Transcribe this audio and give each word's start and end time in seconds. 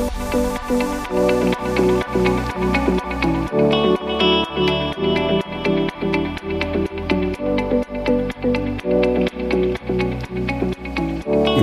In 0.00 0.06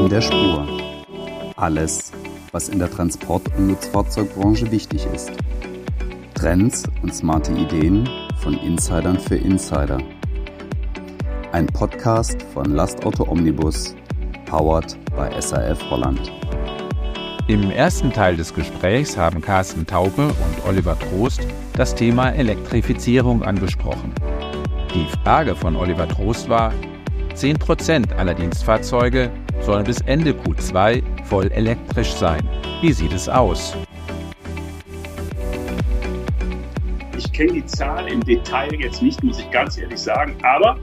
der 0.10 0.21
Spur. 0.21 0.68
Alles, 1.55 2.12
was 2.52 2.70
in 2.70 2.78
der 2.78 2.92
Transport- 2.92 3.48
und 3.58 3.70
Nutzfahrzeugbranche 3.70 4.72
wichtig 4.72 5.08
ist. 5.16 5.32
Trends 6.36 6.84
und 7.02 7.16
smarte 7.16 7.54
Ideen 7.54 8.08
von 8.38 8.54
Insidern 8.60 9.20
für 9.20 9.38
Insider. 9.38 9.98
Ein 11.54 11.66
Podcast 11.66 12.40
von 12.54 12.76
Lastauto 12.76 13.28
Omnibus, 13.28 13.96
powered 14.46 14.96
by 15.16 15.28
SAF 15.42 15.82
Holland. 15.90 16.37
Im 17.50 17.71
ersten 17.71 18.11
Teil 18.11 18.36
des 18.36 18.54
Gesprächs 18.54 19.16
haben 19.16 19.40
Carsten 19.40 19.88
Taube 19.88 20.27
und 20.27 20.67
Oliver 20.67 20.99
Trost 20.99 21.48
das 21.77 21.95
Thema 21.95 22.31
Elektrifizierung 22.31 23.41
angesprochen. 23.41 24.13
Die 24.94 25.05
Frage 25.23 25.55
von 25.55 25.77
Oliver 25.77 26.09
Trost 26.09 26.49
war, 26.49 26.73
10% 27.36 28.13
aller 28.17 28.34
Dienstfahrzeuge 28.34 29.31
sollen 29.62 29.86
bis 29.86 30.02
Ende 30.02 30.31
Q2 30.31 31.02
voll 31.23 31.49
elektrisch 31.53 32.12
sein. 32.12 32.41
Wie 32.81 32.91
sieht 32.91 33.13
es 33.13 33.30
aus? 33.30 33.77
Ich 37.17 37.31
kenne 37.31 37.53
die 37.53 37.66
Zahl 37.66 38.09
im 38.09 38.20
Detail 38.25 38.75
jetzt 38.75 39.02
nicht, 39.02 39.23
muss 39.23 39.39
ich 39.39 39.50
ganz 39.52 39.77
ehrlich 39.77 40.00
sagen, 40.00 40.36
aber 40.44 40.77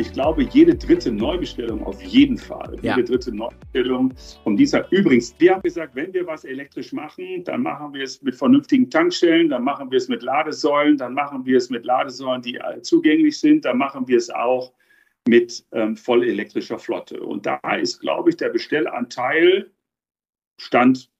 ich 0.00 0.12
glaube, 0.12 0.42
jede 0.42 0.74
dritte 0.74 1.12
Neubestellung 1.12 1.84
auf 1.84 2.00
jeden 2.02 2.38
Fall. 2.38 2.76
Ja. 2.82 2.96
Jede 2.96 3.10
dritte 3.10 3.34
Neubestellung 3.34 4.14
von 4.42 4.56
dieser. 4.56 4.90
Übrigens, 4.90 5.34
wir 5.38 5.52
haben 5.52 5.62
gesagt, 5.62 5.94
wenn 5.94 6.12
wir 6.14 6.26
was 6.26 6.44
elektrisch 6.44 6.92
machen, 6.92 7.44
dann 7.44 7.62
machen 7.62 7.92
wir 7.92 8.04
es 8.04 8.22
mit 8.22 8.34
vernünftigen 8.34 8.88
Tankstellen, 8.88 9.50
dann 9.50 9.62
machen 9.62 9.90
wir 9.90 9.98
es 9.98 10.08
mit 10.08 10.22
Ladesäulen, 10.22 10.96
dann 10.96 11.12
machen 11.12 11.44
wir 11.44 11.58
es 11.58 11.68
mit 11.68 11.84
Ladesäulen, 11.84 12.40
die 12.40 12.58
zugänglich 12.80 13.38
sind, 13.38 13.66
dann 13.66 13.76
machen 13.76 14.08
wir 14.08 14.16
es 14.16 14.30
auch 14.30 14.72
mit 15.28 15.64
ähm, 15.72 15.96
vollelektrischer 15.96 16.78
Flotte. 16.78 17.20
Und 17.20 17.44
da 17.44 17.58
ist, 17.76 18.00
glaube 18.00 18.30
ich, 18.30 18.36
der 18.36 18.48
Bestellanteil 18.48 19.70
stand 20.58 21.10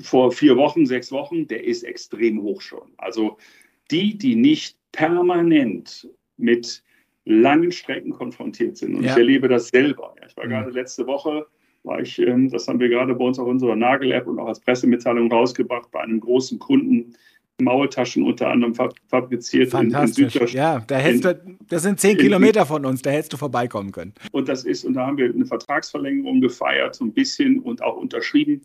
vor 0.00 0.32
vier 0.32 0.56
Wochen, 0.56 0.86
sechs 0.86 1.12
Wochen, 1.12 1.46
der 1.46 1.64
ist 1.64 1.84
extrem 1.84 2.42
hoch 2.42 2.60
schon. 2.60 2.92
Also 2.98 3.38
die, 3.90 4.18
die 4.18 4.34
nicht 4.34 4.76
permanent 4.92 6.08
mit 6.36 6.82
langen 7.30 7.72
Strecken 7.72 8.10
konfrontiert 8.12 8.76
sind. 8.76 8.96
Und 8.96 9.04
ja. 9.04 9.12
ich 9.12 9.16
erlebe 9.16 9.48
das 9.48 9.68
selber. 9.68 10.14
Ich 10.26 10.36
war 10.36 10.44
mhm. 10.44 10.50
gerade 10.50 10.70
letzte 10.70 11.06
Woche, 11.06 11.46
war 11.82 12.00
ich, 12.00 12.18
ähm, 12.18 12.50
das 12.50 12.68
haben 12.68 12.80
wir 12.80 12.88
gerade 12.88 13.14
bei 13.14 13.24
uns 13.24 13.38
auf 13.38 13.46
unserer 13.46 13.76
Nagel-App 13.76 14.26
und 14.26 14.38
auch 14.38 14.48
als 14.48 14.60
Pressemitteilung 14.60 15.30
rausgebracht, 15.30 15.90
bei 15.90 16.00
einem 16.00 16.20
großen 16.20 16.58
Kunden, 16.58 17.14
Maultaschen 17.60 18.22
unter 18.22 18.48
anderem 18.48 18.74
fabriziert. 19.08 19.70
Fantastisch. 19.70 20.34
In, 20.36 20.46
in 20.46 20.48
ja, 20.54 20.82
da 20.86 20.96
hättest 20.96 21.24
du, 21.24 21.56
das 21.68 21.82
sind 21.82 22.00
zehn 22.00 22.16
Kilometer 22.16 22.66
von 22.66 22.84
uns, 22.86 23.02
da 23.02 23.10
hättest 23.10 23.32
du 23.32 23.36
vorbeikommen 23.36 23.92
können. 23.92 24.14
Und 24.32 24.48
das 24.48 24.64
ist, 24.64 24.84
und 24.84 24.94
da 24.94 25.06
haben 25.06 25.18
wir 25.18 25.26
eine 25.26 25.44
Vertragsverlängerung 25.44 26.40
gefeiert, 26.40 26.94
so 26.94 27.04
ein 27.04 27.12
bisschen 27.12 27.58
und 27.60 27.82
auch 27.82 27.96
unterschrieben. 27.96 28.62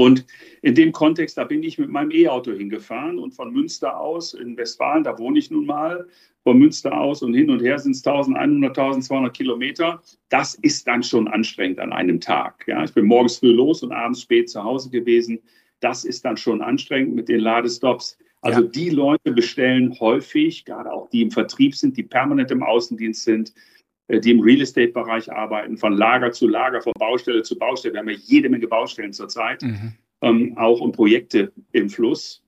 Und 0.00 0.24
in 0.62 0.76
dem 0.76 0.92
Kontext, 0.92 1.36
da 1.36 1.44
bin 1.44 1.62
ich 1.64 1.76
mit 1.76 1.90
meinem 1.90 2.12
E-Auto 2.12 2.52
hingefahren 2.52 3.18
und 3.18 3.32
von 3.32 3.52
Münster 3.52 3.98
aus 3.98 4.32
in 4.32 4.56
Westfalen, 4.56 5.02
da 5.02 5.18
wohne 5.18 5.40
ich 5.40 5.50
nun 5.50 5.66
mal, 5.66 6.06
von 6.44 6.56
Münster 6.56 6.98
aus 6.98 7.20
und 7.22 7.34
hin 7.34 7.50
und 7.50 7.60
her 7.60 7.78
sind 7.78 7.96
es 7.96 8.06
1100, 8.06 8.78
1200 8.78 9.36
Kilometer. 9.36 10.00
Das 10.28 10.54
ist 10.54 10.86
dann 10.86 11.02
schon 11.02 11.26
anstrengend 11.26 11.80
an 11.80 11.92
einem 11.92 12.20
Tag. 12.20 12.64
Ja, 12.68 12.84
ich 12.84 12.94
bin 12.94 13.06
morgens 13.06 13.38
früh 13.38 13.50
los 13.50 13.82
und 13.82 13.90
abends 13.90 14.22
spät 14.22 14.48
zu 14.48 14.62
Hause 14.62 14.88
gewesen. 14.88 15.40
Das 15.80 16.04
ist 16.04 16.24
dann 16.24 16.36
schon 16.36 16.62
anstrengend 16.62 17.14
mit 17.16 17.28
den 17.28 17.40
Ladestops. 17.40 18.16
Also 18.40 18.62
ja. 18.62 18.68
die 18.68 18.90
Leute 18.90 19.32
bestellen 19.32 19.98
häufig, 19.98 20.64
gerade 20.64 20.92
auch 20.92 21.10
die 21.10 21.22
im 21.22 21.32
Vertrieb 21.32 21.74
sind, 21.74 21.96
die 21.96 22.04
permanent 22.04 22.52
im 22.52 22.62
Außendienst 22.62 23.24
sind, 23.24 23.52
die 24.08 24.30
im 24.30 24.40
Real 24.40 24.60
Estate-Bereich 24.60 25.30
arbeiten, 25.30 25.76
von 25.76 25.92
Lager 25.92 26.32
zu 26.32 26.48
Lager, 26.48 26.80
von 26.80 26.92
Baustelle 26.98 27.42
zu 27.42 27.58
Baustelle. 27.58 27.94
Wir 27.94 28.00
haben 28.00 28.08
ja 28.08 28.16
jede 28.16 28.48
Menge 28.48 28.66
Baustellen 28.66 29.12
zurzeit, 29.12 29.62
mhm. 29.62 29.94
ähm, 30.22 30.56
auch 30.56 30.80
und 30.80 30.92
Projekte 30.92 31.52
im 31.72 31.90
Fluss. 31.90 32.42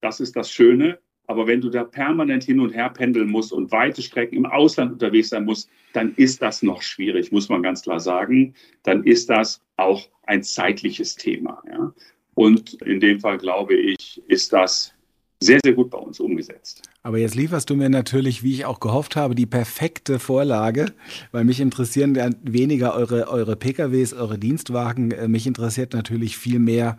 Das 0.00 0.20
ist 0.20 0.34
das 0.36 0.50
Schöne. 0.50 0.98
Aber 1.26 1.46
wenn 1.46 1.60
du 1.60 1.70
da 1.70 1.84
permanent 1.84 2.44
hin 2.44 2.60
und 2.60 2.74
her 2.74 2.90
pendeln 2.90 3.30
musst 3.30 3.52
und 3.52 3.70
weite 3.70 4.02
Strecken 4.02 4.36
im 4.36 4.46
Ausland 4.46 4.92
unterwegs 4.92 5.28
sein 5.28 5.44
musst, 5.44 5.70
dann 5.92 6.14
ist 6.16 6.42
das 6.42 6.62
noch 6.62 6.82
schwierig, 6.82 7.30
muss 7.30 7.48
man 7.48 7.62
ganz 7.62 7.82
klar 7.82 8.00
sagen. 8.00 8.54
Dann 8.82 9.04
ist 9.04 9.30
das 9.30 9.62
auch 9.76 10.08
ein 10.24 10.42
zeitliches 10.42 11.14
Thema. 11.14 11.62
Ja? 11.70 11.94
Und 12.34 12.74
in 12.82 13.00
dem 13.00 13.20
Fall, 13.20 13.38
glaube 13.38 13.74
ich, 13.74 14.20
ist 14.26 14.52
das 14.52 14.94
sehr, 15.42 15.60
sehr 15.62 15.72
gut 15.72 15.90
bei 15.90 15.98
uns 15.98 16.20
umgesetzt. 16.20 16.82
Aber 17.02 17.18
jetzt 17.18 17.34
lieferst 17.34 17.68
du 17.68 17.76
mir 17.76 17.88
natürlich, 17.88 18.42
wie 18.42 18.52
ich 18.52 18.64
auch 18.64 18.80
gehofft 18.80 19.16
habe, 19.16 19.34
die 19.34 19.46
perfekte 19.46 20.18
Vorlage, 20.18 20.86
weil 21.32 21.44
mich 21.44 21.60
interessieren 21.60 22.16
weniger 22.42 22.94
eure, 22.94 23.28
eure 23.28 23.56
PKWs, 23.56 24.12
eure 24.12 24.38
Dienstwagen. 24.38 25.10
Äh, 25.10 25.28
mich 25.28 25.46
interessiert 25.46 25.92
natürlich 25.92 26.36
viel 26.36 26.58
mehr, 26.58 26.96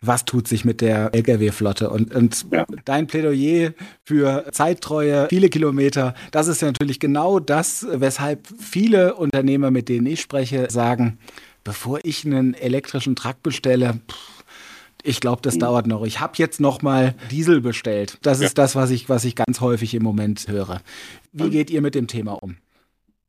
was 0.00 0.24
tut 0.24 0.48
sich 0.48 0.64
mit 0.64 0.80
der 0.80 1.14
Lkw-Flotte. 1.14 1.90
Und, 1.90 2.14
und 2.14 2.46
ja. 2.50 2.66
dein 2.84 3.06
Plädoyer 3.06 3.72
für 4.04 4.46
Zeittreue, 4.52 5.28
viele 5.28 5.48
Kilometer, 5.48 6.14
das 6.30 6.48
ist 6.48 6.62
ja 6.62 6.68
natürlich 6.68 7.00
genau 7.00 7.38
das, 7.38 7.86
weshalb 7.90 8.48
viele 8.58 9.14
Unternehmer, 9.14 9.70
mit 9.70 9.88
denen 9.88 10.06
ich 10.06 10.20
spreche, 10.20 10.70
sagen, 10.70 11.18
bevor 11.64 12.00
ich 12.02 12.24
einen 12.24 12.54
elektrischen 12.54 13.14
Truck 13.14 13.42
bestelle, 13.42 14.00
pff, 14.10 14.39
ich 15.02 15.20
glaube, 15.20 15.42
das 15.42 15.58
dauert 15.58 15.86
noch. 15.86 16.04
Ich 16.04 16.20
habe 16.20 16.34
jetzt 16.36 16.60
noch 16.60 16.82
mal 16.82 17.14
Diesel 17.30 17.60
bestellt. 17.60 18.18
Das 18.22 18.40
ja. 18.40 18.46
ist 18.46 18.58
das, 18.58 18.76
was 18.76 18.90
ich, 18.90 19.08
was 19.08 19.24
ich 19.24 19.36
ganz 19.36 19.60
häufig 19.60 19.94
im 19.94 20.02
Moment 20.02 20.48
höre. 20.48 20.80
Wie 21.32 21.50
geht 21.50 21.70
ihr 21.70 21.80
mit 21.80 21.94
dem 21.94 22.06
Thema 22.06 22.32
um? 22.42 22.56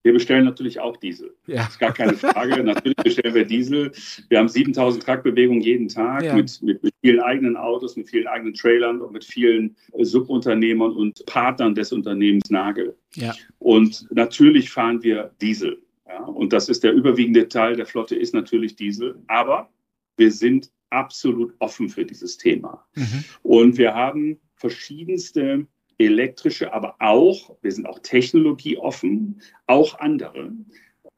Wir 0.03 0.13
bestellen 0.13 0.45
natürlich 0.45 0.79
auch 0.79 0.97
Diesel. 0.97 1.35
Ja. 1.45 1.57
Das 1.57 1.69
ist 1.69 1.79
gar 1.79 1.93
keine 1.93 2.13
Frage. 2.13 2.63
natürlich 2.63 2.95
bestellen 2.95 3.35
wir 3.35 3.45
Diesel. 3.45 3.91
Wir 4.29 4.39
haben 4.39 4.47
7000 4.47 5.03
Truckbewegungen 5.03 5.61
jeden 5.61 5.89
Tag 5.89 6.23
ja. 6.23 6.35
mit, 6.35 6.59
mit, 6.63 6.81
mit, 6.81 6.93
vielen 7.01 7.19
eigenen 7.19 7.55
Autos, 7.55 7.95
mit 7.95 8.09
vielen 8.09 8.27
eigenen 8.27 8.53
Trailern 8.53 9.01
und 9.01 9.13
mit 9.13 9.23
vielen 9.23 9.75
äh, 9.93 10.03
Subunternehmern 10.03 10.91
und 10.91 11.23
Partnern 11.27 11.75
des 11.75 11.91
Unternehmens 11.91 12.49
Nagel. 12.49 12.95
Ja. 13.13 13.35
Und 13.59 14.07
natürlich 14.11 14.71
fahren 14.71 15.03
wir 15.03 15.31
Diesel. 15.39 15.79
Ja. 16.07 16.23
Und 16.23 16.51
das 16.51 16.67
ist 16.67 16.83
der 16.83 16.93
überwiegende 16.93 17.47
Teil 17.47 17.75
der 17.75 17.85
Flotte, 17.85 18.15
ist 18.15 18.33
natürlich 18.33 18.75
Diesel. 18.75 19.19
Aber 19.27 19.69
wir 20.17 20.31
sind 20.31 20.71
absolut 20.91 21.53
offen 21.59 21.89
für 21.89 22.05
dieses 22.05 22.37
Thema. 22.37 22.85
Mhm. 22.95 23.23
Und 23.43 23.77
wir 23.77 23.93
haben 23.93 24.39
verschiedenste 24.55 25.67
elektrische, 25.97 26.73
aber 26.73 26.95
auch, 26.99 27.55
wir 27.61 27.71
sind 27.71 27.85
auch 27.85 27.99
technologieoffen, 27.99 29.41
auch 29.67 29.99
andere 29.99 30.51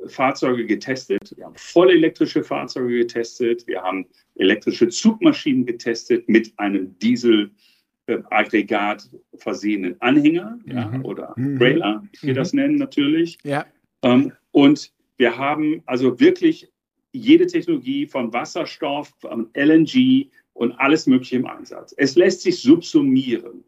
Fahrzeuge 0.07 0.66
getestet. 0.66 1.33
Wir 1.38 1.45
haben 1.45 1.56
vollelektrische 1.56 2.44
Fahrzeuge 2.44 2.97
getestet. 3.00 3.66
Wir 3.67 3.81
haben 3.81 4.06
elektrische 4.35 4.89
Zugmaschinen 4.89 5.66
getestet 5.66 6.28
mit 6.28 6.51
einem 6.57 6.97
Dieselaggregat 7.00 9.09
versehenen 9.35 9.95
Anhänger 10.01 10.59
mhm. 10.66 10.72
ja, 10.72 11.00
oder 11.03 11.33
mhm. 11.38 11.57
Trailer, 11.57 12.03
wie 12.22 12.28
wir 12.28 12.33
mhm. 12.33 12.38
das 12.38 12.51
nennen 12.53 12.75
natürlich. 12.75 13.38
Ja. 13.44 13.66
Ähm, 14.01 14.33
und 14.51 14.91
wir 15.17 15.38
haben 15.38 15.83
also 15.85 16.19
wirklich 16.19 16.72
jede 17.13 17.47
Technologie 17.47 18.06
von 18.07 18.34
Wasserstoff, 18.34 19.13
LNG 19.56 20.29
und 20.53 20.74
alles 20.74 21.07
Mögliche 21.07 21.38
im 21.38 21.46
Einsatz. 21.46 21.94
Es 21.97 22.16
lässt 22.16 22.41
sich 22.41 22.62
subsumieren, 22.62 23.63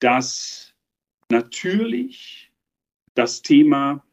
dass 0.00 0.74
natürlich 1.30 2.50
das 3.14 3.42
Thema 3.42 4.04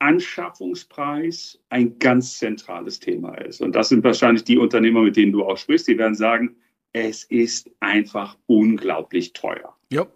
Anschaffungspreis 0.00 1.60
ein 1.70 1.98
ganz 1.98 2.38
zentrales 2.38 3.00
Thema 3.00 3.34
ist. 3.38 3.60
Und 3.60 3.74
das 3.74 3.88
sind 3.88 4.04
wahrscheinlich 4.04 4.44
die 4.44 4.58
Unternehmer, 4.58 5.02
mit 5.02 5.16
denen 5.16 5.32
du 5.32 5.44
auch 5.44 5.56
sprichst, 5.56 5.88
die 5.88 5.98
werden 5.98 6.14
sagen, 6.14 6.56
es 6.92 7.24
ist 7.24 7.70
einfach 7.80 8.36
unglaublich 8.46 9.32
teuer. 9.32 9.76
Ja. 9.90 10.06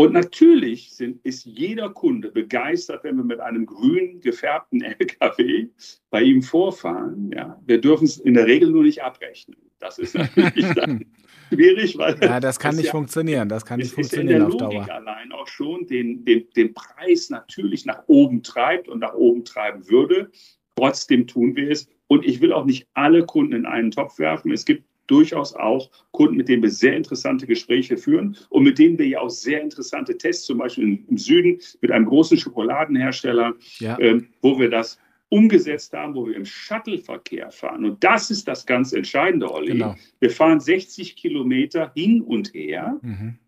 Und 0.00 0.14
natürlich 0.14 0.94
sind, 0.94 1.22
ist 1.26 1.44
jeder 1.44 1.90
Kunde 1.90 2.30
begeistert, 2.30 3.04
wenn 3.04 3.18
wir 3.18 3.24
mit 3.24 3.38
einem 3.38 3.66
grün 3.66 4.22
gefärbten 4.22 4.80
LKW 4.98 5.68
bei 6.08 6.22
ihm 6.22 6.40
vorfahren. 6.40 7.30
Ja, 7.36 7.60
wir 7.66 7.82
dürfen 7.82 8.04
es 8.04 8.16
in 8.16 8.32
der 8.32 8.46
Regel 8.46 8.70
nur 8.70 8.82
nicht 8.82 9.02
abrechnen. 9.02 9.58
Das 9.78 9.98
ist 9.98 10.14
natürlich 10.14 10.72
dann 10.74 11.04
schwierig, 11.52 11.98
weil. 11.98 12.16
Ja, 12.22 12.40
das 12.40 12.58
kann 12.58 12.76
nicht 12.76 12.86
ja, 12.86 12.92
funktionieren. 12.92 13.50
Das 13.50 13.66
kann 13.66 13.78
nicht 13.78 13.92
funktionieren 13.92 14.44
auf 14.44 14.56
Dauer. 14.56 14.90
allein 14.90 15.32
auch 15.32 15.46
schon 15.46 15.86
den, 15.86 16.24
den, 16.24 16.48
den 16.56 16.72
Preis 16.72 17.28
natürlich 17.28 17.84
nach 17.84 18.02
oben 18.06 18.42
treibt 18.42 18.88
und 18.88 19.00
nach 19.00 19.12
oben 19.12 19.44
treiben 19.44 19.86
würde. 19.90 20.30
Trotzdem 20.76 21.26
tun 21.26 21.56
wir 21.56 21.70
es. 21.70 21.88
Und 22.06 22.24
ich 22.24 22.40
will 22.40 22.54
auch 22.54 22.64
nicht 22.64 22.88
alle 22.94 23.26
Kunden 23.26 23.52
in 23.52 23.66
einen 23.66 23.90
Topf 23.90 24.18
werfen. 24.18 24.50
Es 24.50 24.64
gibt 24.64 24.82
durchaus 25.10 25.54
auch 25.54 25.90
Kunden, 26.12 26.36
mit 26.36 26.48
denen 26.48 26.62
wir 26.62 26.70
sehr 26.70 26.96
interessante 26.96 27.46
Gespräche 27.46 27.96
führen 27.96 28.36
und 28.48 28.62
mit 28.62 28.78
denen 28.78 28.98
wir 28.98 29.08
ja 29.08 29.20
auch 29.20 29.30
sehr 29.30 29.60
interessante 29.60 30.16
Tests, 30.16 30.46
zum 30.46 30.58
Beispiel 30.58 31.04
im 31.08 31.18
Süden 31.18 31.58
mit 31.80 31.90
einem 31.90 32.06
großen 32.06 32.38
Schokoladenhersteller, 32.38 33.54
ja. 33.78 33.98
ähm, 33.98 34.28
wo 34.40 34.58
wir 34.58 34.70
das 34.70 34.98
umgesetzt 35.30 35.92
haben, 35.92 36.14
wo 36.14 36.26
wir 36.26 36.36
im 36.36 36.44
Shuttle-Verkehr 36.44 37.50
fahren. 37.50 37.84
Und 37.84 38.02
das 38.04 38.30
ist 38.30 38.46
das 38.48 38.66
ganz 38.66 38.92
Entscheidende, 38.92 39.50
Olli. 39.50 39.72
Genau. 39.72 39.94
Wir 40.18 40.30
fahren 40.30 40.60
60 40.60 41.16
Kilometer 41.16 41.92
hin 41.94 42.20
und 42.20 42.52
her. 42.52 42.98
Mhm. 43.02 43.38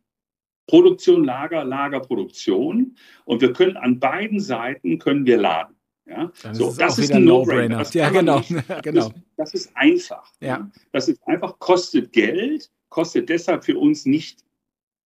Produktion, 0.68 1.24
Lager, 1.24 1.64
Lager, 1.64 2.00
Produktion. 2.00 2.96
Und 3.24 3.40
wir 3.40 3.52
können 3.52 3.76
an 3.76 3.98
beiden 3.98 4.38
Seiten 4.40 4.98
können 4.98 5.26
wir 5.26 5.38
laden. 5.38 5.74
Ja? 6.06 6.32
Dann 6.42 6.54
So, 6.54 6.68
ist 6.68 6.80
das 6.80 6.94
auch 6.94 6.98
ist 6.98 7.12
ein 7.12 7.24
No-Brainer. 7.24 7.78
Das 7.78 7.94
Ja, 7.94 8.10
genau. 8.10 8.38
nicht. 8.38 8.50
Das, 8.68 8.82
genau. 8.82 9.06
ist, 9.08 9.14
das 9.36 9.54
ist 9.54 9.76
einfach. 9.76 10.32
Ja. 10.40 10.70
Das 10.92 11.08
ist 11.08 11.20
einfach, 11.26 11.58
kostet 11.58 12.12
Geld, 12.12 12.70
kostet 12.88 13.28
deshalb 13.28 13.64
für 13.64 13.78
uns 13.78 14.04
nicht 14.06 14.44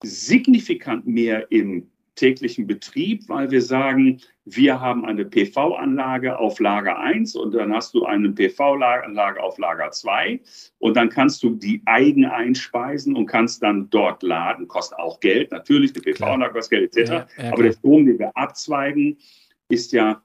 signifikant 0.04 1.08
mehr 1.08 1.52
im 1.52 1.90
täglichen 2.16 2.66
Betrieb, 2.66 3.28
weil 3.28 3.52
wir 3.52 3.62
sagen, 3.62 4.22
wir 4.46 4.80
haben 4.80 5.06
eine 5.06 5.26
PV-Anlage 5.26 6.40
auf 6.40 6.60
Lager 6.60 6.98
1 6.98 7.36
und 7.36 7.54
dann 7.54 7.74
hast 7.74 7.94
du 7.94 8.06
eine 8.06 8.32
PV-Anlage 8.32 9.42
auf 9.42 9.58
Lager 9.58 9.92
2 9.92 10.40
und 10.80 10.96
dann 10.96 11.10
kannst 11.10 11.44
du 11.44 11.52
die 11.52 11.82
eigen 11.86 12.26
einspeisen 12.26 13.16
und 13.16 13.26
kannst 13.26 13.62
dann 13.64 13.90
dort 13.90 14.24
laden. 14.24 14.68
Kostet 14.68 14.98
auch 14.98 15.20
Geld, 15.20 15.52
natürlich, 15.52 15.94
die 15.94 16.00
PV-Anlage 16.00 16.54
kostet 16.54 16.94
Geld 16.94 16.98
etc. 16.98 17.12
Ja, 17.12 17.28
ja, 17.44 17.52
Aber 17.52 17.64
der 17.64 17.74
Strom, 17.74 18.06
den 18.06 18.20
wir 18.20 18.36
abzweigen, 18.38 19.18
ist 19.68 19.92
ja 19.92 20.22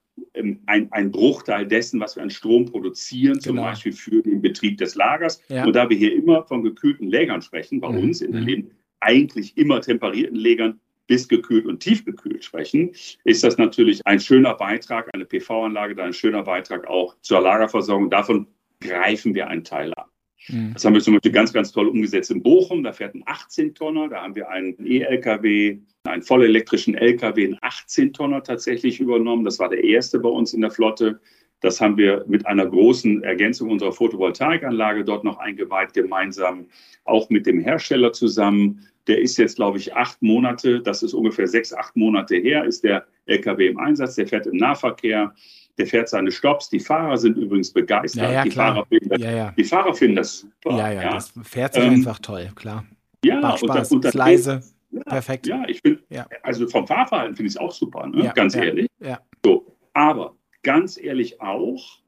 ein, 0.66 0.88
ein 0.92 1.10
Bruchteil 1.10 1.66
dessen, 1.66 2.00
was 2.00 2.16
wir 2.16 2.22
an 2.22 2.30
Strom 2.30 2.66
produzieren, 2.66 3.40
zum 3.40 3.56
Genau. 3.56 3.68
Beispiel 3.68 3.92
für 3.92 4.22
den 4.22 4.40
Betrieb 4.42 4.78
des 4.78 4.94
Lagers. 4.94 5.42
Ja. 5.48 5.64
Und 5.64 5.74
da 5.74 5.88
wir 5.88 5.96
hier 5.96 6.14
immer 6.14 6.44
von 6.44 6.62
gekühlten 6.62 7.08
Lägern 7.08 7.42
sprechen, 7.42 7.80
bei 7.80 7.88
Mhm. 7.90 7.98
uns 7.98 8.20
in 8.20 8.32
der 8.32 8.40
Mhm. 8.42 8.46
Leben 8.46 8.70
eigentlich 9.00 9.56
immer 9.56 9.80
temperierten 9.80 10.36
Lägern 10.36 10.78
bis 11.06 11.26
gekühlt 11.28 11.66
und 11.66 11.80
tiefgekühlt 11.80 12.44
sprechen, 12.44 12.92
ist 13.24 13.42
das 13.42 13.58
natürlich 13.58 14.00
ein 14.06 14.20
schöner 14.20 14.54
Beitrag, 14.54 15.08
eine 15.12 15.24
PV-Anlage, 15.24 15.94
da 15.94 16.04
ein 16.04 16.12
schöner 16.12 16.42
Beitrag 16.44 16.86
auch 16.86 17.16
zur 17.22 17.40
Lagerversorgung. 17.40 18.10
Davon 18.10 18.46
greifen 18.80 19.34
wir 19.34 19.48
einen 19.48 19.64
Teil 19.64 19.92
ab. 19.94 20.09
Mhm. 20.48 20.74
Das 20.74 20.84
haben 20.84 20.94
wir 20.94 21.00
zum 21.00 21.14
Beispiel 21.14 21.32
ganz, 21.32 21.52
ganz 21.52 21.72
toll 21.72 21.88
umgesetzt 21.88 22.30
in 22.30 22.42
Bochum. 22.42 22.82
Da 22.82 22.92
fährt 22.92 23.14
ein 23.14 23.24
18-Tonner. 23.24 24.08
Da 24.08 24.22
haben 24.22 24.34
wir 24.34 24.48
einen 24.48 24.74
E-LKW, 24.84 25.78
einen 26.04 26.22
vollelektrischen 26.22 26.94
LKW, 26.94 27.44
einen 27.46 27.58
18-Tonner 27.58 28.42
tatsächlich 28.42 29.00
übernommen. 29.00 29.44
Das 29.44 29.58
war 29.58 29.68
der 29.68 29.84
erste 29.84 30.18
bei 30.18 30.28
uns 30.28 30.54
in 30.54 30.60
der 30.60 30.70
Flotte. 30.70 31.20
Das 31.60 31.80
haben 31.80 31.98
wir 31.98 32.24
mit 32.26 32.46
einer 32.46 32.66
großen 32.66 33.22
Ergänzung 33.22 33.70
unserer 33.70 33.92
Photovoltaikanlage 33.92 35.04
dort 35.04 35.24
noch 35.24 35.38
eingeweiht, 35.38 35.92
gemeinsam 35.92 36.66
auch 37.04 37.28
mit 37.28 37.46
dem 37.46 37.60
Hersteller 37.60 38.12
zusammen. 38.12 38.86
Der 39.06 39.20
ist 39.20 39.36
jetzt, 39.36 39.56
glaube 39.56 39.76
ich, 39.76 39.94
acht 39.94 40.22
Monate, 40.22 40.80
das 40.80 41.02
ist 41.02 41.12
ungefähr 41.12 41.46
sechs, 41.46 41.72
acht 41.74 41.96
Monate 41.96 42.36
her, 42.36 42.64
ist 42.64 42.84
der 42.84 43.06
LKW 43.26 43.68
im 43.68 43.78
Einsatz. 43.78 44.14
Der 44.14 44.26
fährt 44.26 44.46
im 44.46 44.56
Nahverkehr, 44.56 45.34
der 45.78 45.86
fährt 45.86 46.08
seine 46.08 46.30
Stops. 46.30 46.68
Die 46.68 46.80
Fahrer 46.80 47.16
sind 47.16 47.36
übrigens 47.36 47.72
begeistert. 47.72 48.22
Ja, 48.24 48.32
ja, 48.32 48.44
die. 48.44 48.50
Fahrer 48.50 48.86
finden 48.86 49.08
das, 49.08 49.20
Ja, 49.20 49.30
ja. 49.30 49.50
die 49.56 49.64
Fahrer 49.64 49.94
finden 49.94 50.16
das 50.16 50.38
super. 50.40 50.76
Ja, 50.76 50.92
ja, 50.92 51.10
das 51.12 51.32
fährt 51.42 51.74
sich 51.74 51.82
Ähm, 51.84 51.90
einfach 51.94 52.18
toll, 52.18 52.50
klar. 52.54 52.84
ja, 53.24 53.40
Macht 53.40 53.62
und 53.62 53.68
Spaß, 53.70 53.92
und 53.92 54.04
das 54.04 54.14
ist 54.14 54.18
leise, 54.18 54.62
Ja, 54.90 55.02
perfekt. 55.04 55.46
Ja, 55.46 55.62
ich 55.68 55.80
Ja. 56.08 56.26
also 56.42 56.66
vom 56.68 56.86
Fahrverhalten 56.86 57.36
finde 57.36 57.48
ich 57.48 57.54
es 57.54 57.60
auch 57.60 57.72
super, 57.72 58.06
ne? 58.06 58.32
Ganz 58.34 58.54
ehrlich. 58.56 58.88
ja. 59.00 59.20
So, 59.44 59.76
aber 59.94 60.36
ganz 60.62 60.98
ehrlich 60.98 61.40
auch 61.40 62.00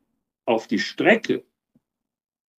auf 0.46 0.66
die 0.66 0.78
Strecke, 0.78 1.44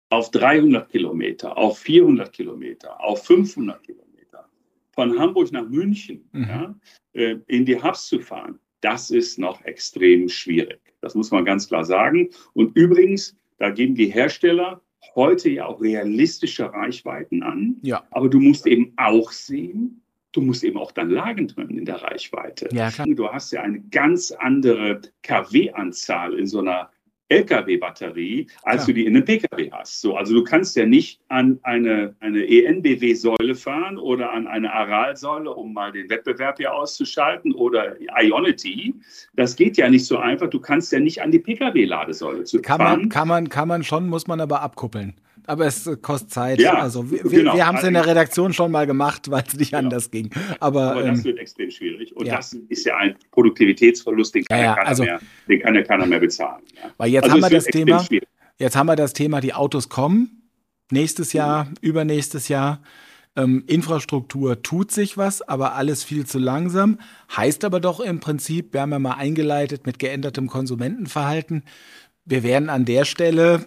auf 0.09 0.31
300 0.31 0.89
Kilometer, 0.89 1.57
auf 1.57 1.79
400 1.79 2.31
Kilometer, 2.31 3.01
auf 3.03 3.25
500 3.25 3.81
Kilometer, 3.83 4.47
von 4.91 5.17
Hamburg 5.19 5.51
nach 5.51 5.67
München 5.67 6.29
Mhm. 6.31 6.47
ja, 6.47 6.75
äh, 7.13 7.35
in 7.47 7.65
die 7.65 7.81
Hubs 7.81 8.07
zu 8.07 8.19
fahren, 8.19 8.59
das 8.81 9.09
ist 9.11 9.39
noch 9.39 9.61
extrem 9.65 10.29
schwierig. 10.29 10.79
Das 11.03 11.15
muss 11.15 11.31
man 11.31 11.45
ganz 11.45 11.67
klar 11.67 11.83
sagen. 11.83 12.29
Und 12.53 12.75
übrigens, 12.77 13.35
da 13.57 13.69
geben 13.69 13.95
die 13.95 14.07
Hersteller 14.07 14.81
heute 15.15 15.49
ja 15.49 15.65
auch 15.65 15.81
realistische 15.81 16.71
Reichweiten 16.71 17.43
an. 17.43 17.75
Ja, 17.81 18.03
Aber 18.11 18.29
du 18.29 18.39
musst 18.39 18.65
eben 18.65 18.93
auch 18.95 19.31
sehen, 19.31 20.01
du 20.31 20.41
musst 20.41 20.63
eben 20.63 20.77
auch 20.77 20.91
dann 20.91 21.09
Lagen 21.09 21.47
drin 21.47 21.77
in 21.77 21.85
der 21.85 22.01
Reichweite. 22.01 22.69
ja, 22.71 22.89
klar. 22.89 23.05
Du 23.07 23.27
hast 23.29 23.51
ja 23.51 23.61
eine 23.61 23.81
ganz 23.91 24.31
andere 24.31 25.01
kW-Anzahl 25.23 26.33
in 26.39 26.47
so 26.47 26.59
einer 26.59 26.89
LKW-Batterie, 27.33 28.47
als 28.63 28.83
Klar. 28.83 28.87
du 28.87 28.93
die 28.93 29.05
in 29.05 29.15
einem 29.15 29.25
PKW 29.25 29.71
hast. 29.71 30.01
So, 30.01 30.15
also 30.15 30.33
du 30.33 30.43
kannst 30.43 30.75
ja 30.75 30.85
nicht 30.85 31.19
an 31.29 31.59
eine, 31.63 32.15
eine 32.19 32.45
ENBW-Säule 32.45 33.55
fahren 33.55 33.97
oder 33.97 34.31
an 34.31 34.47
eine 34.47 34.71
Aral-Säule, 34.71 35.49
um 35.51 35.73
mal 35.73 35.91
den 35.91 36.09
Wettbewerb 36.09 36.57
hier 36.57 36.73
auszuschalten, 36.73 37.53
oder 37.53 37.95
Ionity. 38.19 38.93
Das 39.35 39.55
geht 39.55 39.77
ja 39.77 39.89
nicht 39.89 40.05
so 40.05 40.17
einfach. 40.17 40.49
Du 40.49 40.59
kannst 40.59 40.91
ja 40.91 40.99
nicht 40.99 41.21
an 41.21 41.31
die 41.31 41.39
PKW-Ladesäule 41.39 42.43
zu 42.43 42.61
Kann 42.61 42.77
fahren. 42.77 42.99
man, 43.01 43.09
kann, 43.09 43.27
man, 43.27 43.49
kann 43.49 43.67
man 43.67 43.83
schon, 43.83 44.07
muss 44.07 44.27
man 44.27 44.39
aber 44.41 44.61
abkuppeln. 44.61 45.13
Aber 45.45 45.65
es 45.65 45.85
äh, 45.87 45.97
kostet 45.97 46.31
Zeit. 46.31 46.59
Ja, 46.59 46.75
also 46.75 47.09
wir, 47.11 47.19
genau. 47.23 47.55
wir, 47.55 47.65
haben 47.67 47.77
es 47.77 47.83
in 47.83 47.93
der 47.93 48.05
Redaktion 48.05 48.53
schon 48.53 48.71
mal 48.71 48.87
gemacht, 48.87 49.29
weil 49.29 49.43
es 49.47 49.55
nicht 49.55 49.71
Genau. 49.71 49.83
anders 49.83 50.09
ging. 50.11 50.29
Aber, 50.59 50.91
Aber 50.91 51.03
das 51.03 51.19
ähm, 51.19 51.25
wird 51.25 51.39
extrem 51.39 51.69
schwierig. 51.69 52.15
Und 52.15 52.25
ja. 52.27 52.37
das 52.37 52.53
ist 52.53 52.85
ja 52.85 52.97
ein 52.97 53.15
Produktivitätsverlust, 53.31 54.35
den 54.35 54.45
kann 54.45 54.57
Ja, 54.59 54.63
ja, 54.65 54.75
keiner, 54.75 54.87
also- 54.87 55.03
mehr, 55.03 55.19
den 55.47 55.59
kann 55.61 55.75
ja 55.75 55.83
keiner 55.83 56.05
mehr 56.05 56.19
bezahlen. 56.19 56.63
Weil 56.97 57.09
jetzt 57.11 57.23
Also 57.23 57.35
haben 57.35 57.41
wir 57.41 57.49
das 57.49 57.65
Thema, 57.65 57.99
schwierig. 58.03 58.27
jetzt 58.57 58.75
haben 58.75 58.87
wir 58.87 58.95
das 58.95 59.13
Thema, 59.13 59.41
die 59.41 59.53
Autos 59.53 59.89
kommen. 59.89 60.43
Nächstes 60.91 61.33
Jahr, 61.33 61.67
übernächstes 61.81 62.47
Jahr. 62.49 62.81
Ähm, 63.35 63.63
Infrastruktur 63.65 64.61
tut 64.61 64.91
sich 64.91 65.17
was, 65.17 65.41
aber 65.41 65.73
alles 65.73 66.03
viel 66.03 66.25
zu 66.27 66.37
langsam. 66.37 66.99
Heißt 67.35 67.65
aber 67.65 67.79
doch 67.79 67.99
im 67.99 68.19
Prinzip, 68.19 68.73
wir 68.73 68.81
haben 68.81 68.91
ja 68.91 68.99
mal 68.99 69.13
eingeleitet 69.15 69.87
mit 69.87 69.97
geändertem 69.97 70.47
Konsumentenverhalten. 70.47 71.63
Wir 72.25 72.43
werden 72.43 72.69
an 72.69 72.85
der 72.85 73.05
Stelle 73.05 73.65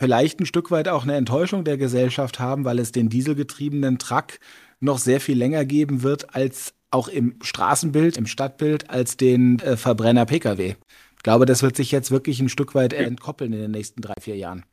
vielleicht 0.00 0.40
ein 0.40 0.46
Stück 0.46 0.70
weit 0.70 0.88
auch 0.88 1.04
eine 1.04 1.14
Enttäuschung 1.14 1.64
der 1.64 1.76
Gesellschaft 1.76 2.38
haben, 2.38 2.64
weil 2.64 2.78
es 2.78 2.92
den 2.92 3.08
dieselgetriebenen 3.08 3.98
Truck 3.98 4.38
noch 4.80 4.98
sehr 4.98 5.20
viel 5.20 5.38
länger 5.38 5.64
geben 5.64 6.02
wird 6.02 6.34
als 6.34 6.74
auch 6.90 7.08
im 7.08 7.36
Straßenbild, 7.42 8.16
im 8.16 8.26
Stadtbild, 8.26 8.90
als 8.90 9.16
den 9.16 9.58
äh, 9.60 9.76
Verbrenner 9.76 10.26
Pkw. 10.26 10.74
Ich 11.16 11.22
glaube, 11.22 11.46
das 11.46 11.62
wird 11.62 11.76
sich 11.76 11.90
jetzt 11.90 12.10
wirklich 12.10 12.40
ein 12.40 12.48
Stück 12.48 12.74
weit 12.74 12.92
entkoppeln 12.92 13.52
in 13.52 13.60
den 13.60 13.70
nächsten 13.72 14.00
drei, 14.00 14.14
vier 14.20 14.36
Jahren. 14.36 14.64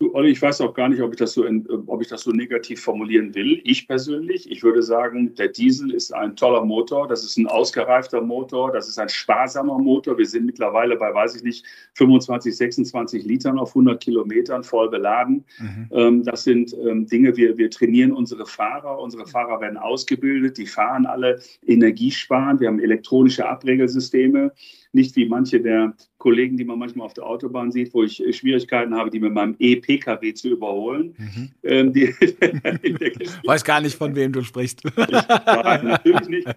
Du, 0.00 0.12
Olli, 0.12 0.30
ich 0.30 0.42
weiß 0.42 0.60
auch 0.60 0.74
gar 0.74 0.88
nicht, 0.88 1.00
ob 1.00 1.12
ich, 1.12 1.18
das 1.18 1.34
so 1.34 1.44
in, 1.44 1.64
ob 1.86 2.02
ich 2.02 2.08
das 2.08 2.22
so 2.22 2.32
negativ 2.32 2.80
formulieren 2.80 3.32
will. 3.36 3.60
Ich 3.62 3.86
persönlich, 3.86 4.50
ich 4.50 4.64
würde 4.64 4.82
sagen, 4.82 5.36
der 5.36 5.48
Diesel 5.48 5.92
ist 5.92 6.12
ein 6.12 6.34
toller 6.34 6.64
Motor. 6.64 7.06
Das 7.06 7.22
ist 7.22 7.36
ein 7.36 7.46
ausgereifter 7.46 8.20
Motor. 8.20 8.72
Das 8.72 8.88
ist 8.88 8.98
ein 8.98 9.08
sparsamer 9.08 9.78
Motor. 9.78 10.18
Wir 10.18 10.26
sind 10.26 10.46
mittlerweile 10.46 10.96
bei, 10.96 11.14
weiß 11.14 11.36
ich 11.36 11.44
nicht, 11.44 11.64
25, 11.94 12.56
26 12.56 13.24
Litern 13.24 13.56
auf 13.56 13.68
100 13.68 14.02
Kilometern 14.02 14.64
voll 14.64 14.90
beladen. 14.90 15.44
Mhm. 15.60 15.88
Ähm, 15.92 16.22
das 16.24 16.42
sind 16.42 16.74
ähm, 16.84 17.06
Dinge, 17.06 17.36
wir, 17.36 17.56
wir 17.56 17.70
trainieren 17.70 18.10
unsere 18.10 18.46
Fahrer. 18.46 18.98
Unsere 18.98 19.28
Fahrer 19.28 19.60
werden 19.60 19.76
ausgebildet. 19.76 20.58
Die 20.58 20.66
fahren 20.66 21.06
alle 21.06 21.40
energiesparend. 21.64 22.60
Wir 22.60 22.66
haben 22.66 22.80
elektronische 22.80 23.48
Abregelsysteme. 23.48 24.50
Nicht 24.94 25.16
wie 25.16 25.26
manche 25.26 25.60
der 25.60 25.94
Kollegen, 26.18 26.56
die 26.56 26.64
man 26.64 26.78
manchmal 26.78 27.04
auf 27.04 27.12
der 27.12 27.26
Autobahn 27.26 27.70
sieht, 27.70 27.92
wo 27.92 28.02
ich 28.02 28.24
äh, 28.24 28.32
Schwierigkeiten 28.32 28.94
habe, 28.94 29.10
die 29.10 29.20
mit 29.20 29.34
meinem 29.34 29.56
E-Pkw 29.58 30.32
zu 30.32 30.48
überholen. 30.48 31.14
Mhm. 31.18 31.50
Ähm, 31.62 31.92
die, 31.92 32.06
Weiß 33.44 33.62
gar 33.62 33.82
nicht, 33.82 33.96
von 33.96 34.14
wem 34.16 34.32
du 34.32 34.42
sprichst. 34.42 34.82
Nein, 34.96 35.84
natürlich 35.84 36.28
nicht. 36.28 36.48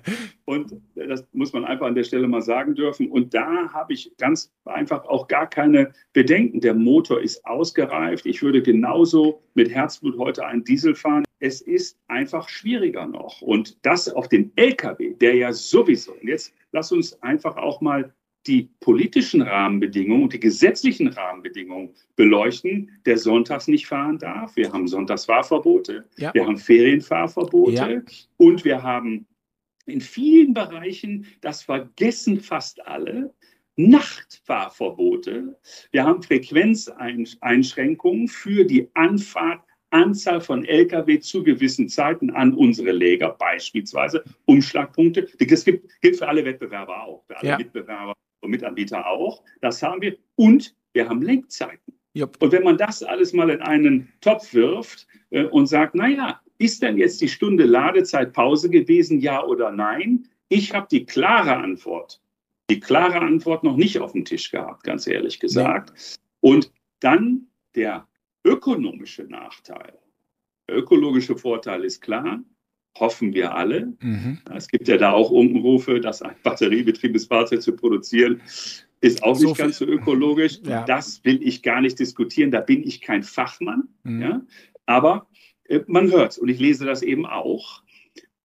Und 0.45 0.73
das 0.95 1.27
muss 1.33 1.51
man 1.51 1.65
einfach 1.65 1.87
an 1.87 1.95
der 1.95 2.05
Stelle 2.05 2.29
mal 2.29 2.41
sagen 2.41 2.75
dürfen. 2.75 3.11
Und 3.11 3.33
da 3.33 3.69
habe 3.73 3.91
ich 3.91 4.11
ganz 4.17 4.53
einfach 4.63 5.03
auch 5.05 5.27
gar 5.27 5.49
keine 5.49 5.91
Bedenken. 6.13 6.61
Der 6.61 6.73
Motor 6.73 7.19
ist 7.19 7.45
ausgereift. 7.45 8.25
Ich 8.25 8.41
würde 8.41 8.61
genauso 8.61 9.41
mit 9.53 9.69
Herzblut 9.69 10.17
heute 10.17 10.45
einen 10.45 10.63
Diesel 10.63 10.95
fahren. 10.95 11.25
Es 11.39 11.59
ist 11.59 11.99
einfach 12.07 12.47
schwieriger 12.47 13.05
noch. 13.05 13.41
Und 13.41 13.77
das 13.85 14.07
auf 14.07 14.29
dem 14.29 14.51
LKW, 14.55 15.13
der 15.15 15.35
ja 15.35 15.51
sowieso, 15.51 16.13
und 16.13 16.27
jetzt 16.27 16.53
lass 16.71 16.91
uns 16.91 17.21
einfach 17.21 17.57
auch 17.57 17.81
mal 17.81 18.13
die 18.47 18.69
politischen 18.79 19.41
Rahmenbedingungen 19.41 20.23
und 20.23 20.33
die 20.33 20.39
gesetzlichen 20.39 21.07
Rahmenbedingungen 21.07 21.93
beleuchten, 22.15 22.91
der 23.05 23.17
sonntags 23.17 23.67
nicht 23.67 23.87
fahren 23.87 24.17
darf. 24.17 24.55
Wir 24.55 24.71
haben 24.71 24.87
Sonntagsfahrverbote, 24.87 26.05
Ja. 26.17 26.33
wir 26.33 26.45
haben 26.45 26.57
Ferienfahrverbote 26.57 27.71
Ja. 27.73 28.01
und 28.37 28.63
wir 28.65 28.81
haben 28.83 29.27
in 29.85 30.01
vielen 30.01 30.53
Bereichen, 30.53 31.25
das 31.41 31.63
vergessen 31.63 32.39
fast 32.39 32.85
alle, 32.87 33.33
Nachtfahrverbote. 33.75 35.55
Wir 35.91 36.03
haben 36.03 36.23
Frequenzeinschränkungen 36.23 38.27
für 38.27 38.63
die 38.65 38.89
Anfahrt. 38.95 39.61
Anzahl 39.89 40.41
von 40.41 40.65
Lkw 40.65 41.17
zu 41.21 41.43
gewissen 41.43 41.87
Zeiten 41.87 42.29
an 42.31 42.53
unsere 42.53 42.91
Läger, 42.91 43.29
beispielsweise 43.39 44.21
Umschlagpunkte. 44.43 45.29
Das 45.39 45.63
gilt 45.63 46.17
für 46.17 46.27
alle 46.27 46.43
Wettbewerber 46.43 47.03
auch, 47.03 47.23
für 47.25 47.37
alle 47.37 47.47
Ja. 47.47 47.57
Mitbewerber 47.57 48.13
und 48.41 48.51
Mitanbieter 48.51 49.07
auch. 49.07 49.43
Das 49.61 49.81
haben 49.81 50.01
wir. 50.01 50.17
Und 50.35 50.75
wir 50.93 51.07
haben 51.09 51.21
Lenkzeiten. 51.21 51.93
Jupp. 52.13 52.41
Und 52.41 52.51
wenn 52.51 52.63
man 52.63 52.77
das 52.77 53.03
alles 53.03 53.33
mal 53.33 53.49
in 53.49 53.61
einen 53.61 54.11
Topf 54.21 54.53
wirft 54.53 55.07
äh, 55.29 55.43
und 55.43 55.67
sagt, 55.67 55.93
naja, 55.95 56.41
ist 56.57 56.81
denn 56.81 56.97
jetzt 56.97 57.21
die 57.21 57.27
Stunde 57.27 57.65
Ladezeit 57.65 58.33
Pause 58.33 58.69
gewesen, 58.69 59.19
ja 59.19 59.43
oder 59.43 59.71
nein? 59.71 60.27
Ich 60.49 60.73
habe 60.73 60.87
die 60.89 61.05
klare 61.05 61.55
Antwort. 61.57 62.21
die 62.69 62.79
klare 62.79 63.19
Antwort 63.21 63.63
noch 63.63 63.77
nicht 63.77 63.99
auf 63.99 64.11
dem 64.11 64.25
Tisch 64.25 64.51
gehabt, 64.51 64.83
ganz 64.83 65.07
ehrlich 65.07 65.39
gesagt. 65.39 65.89
Ja. 65.89 66.17
Und 66.41 66.71
dann 66.99 67.47
der 67.75 68.07
ökonomische 68.43 69.23
Nachteil. 69.23 69.97
Der 70.67 70.77
ökologische 70.77 71.37
Vorteil 71.37 71.85
ist 71.85 72.01
klar, 72.01 72.41
hoffen 72.99 73.33
wir 73.33 73.55
alle. 73.55 73.93
Mhm. 74.01 74.39
Es 74.55 74.67
gibt 74.67 74.87
ja 74.87 74.97
da 74.97 75.11
auch 75.11 75.31
Umrufe, 75.31 75.99
dass 75.99 76.21
ein 76.21 76.35
batteriebetriebenes 76.43 77.25
Fahrzeug 77.25 77.61
zu 77.61 77.75
produzieren, 77.75 78.41
ist 79.01 79.23
auch 79.23 79.35
so 79.35 79.49
nicht 79.49 79.57
ganz 79.57 79.77
so 79.77 79.85
ökologisch. 79.85 80.59
Ja. 80.67 80.83
Das 80.85 81.23
will 81.23 81.39
ich 81.41 81.63
gar 81.63 81.81
nicht 81.81 81.99
diskutieren, 81.99 82.51
da 82.51 82.59
bin 82.59 82.83
ich 82.83 83.01
kein 83.01 83.23
Fachmann. 83.23 83.87
Mhm. 84.03 84.21
Ja? 84.21 84.41
Aber 84.85 85.27
äh, 85.65 85.81
man 85.87 86.11
hört 86.11 86.31
es 86.31 86.37
und 86.37 86.49
ich 86.49 86.59
lese 86.59 86.85
das 86.85 87.01
eben 87.01 87.25
auch. 87.25 87.83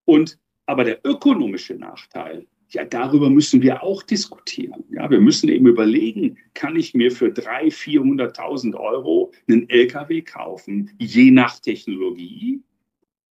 Und 0.04 0.38
aber 0.66 0.84
der 0.84 1.00
ökonomische 1.04 1.74
Nachteil, 1.74 2.46
ja, 2.68 2.84
darüber 2.84 3.28
müssen 3.28 3.60
wir 3.60 3.82
auch 3.82 4.02
diskutieren. 4.02 4.84
Ja, 4.90 5.10
wir 5.10 5.20
müssen 5.20 5.48
eben 5.48 5.66
überlegen, 5.66 6.38
kann 6.54 6.76
ich 6.76 6.94
mir 6.94 7.10
für 7.10 7.26
300.000, 7.26 8.34
400.000 8.34 8.74
Euro 8.74 9.32
einen 9.48 9.68
LKW 9.68 10.22
kaufen, 10.22 10.90
je 10.98 11.30
nach 11.30 11.58
Technologie, 11.58 12.62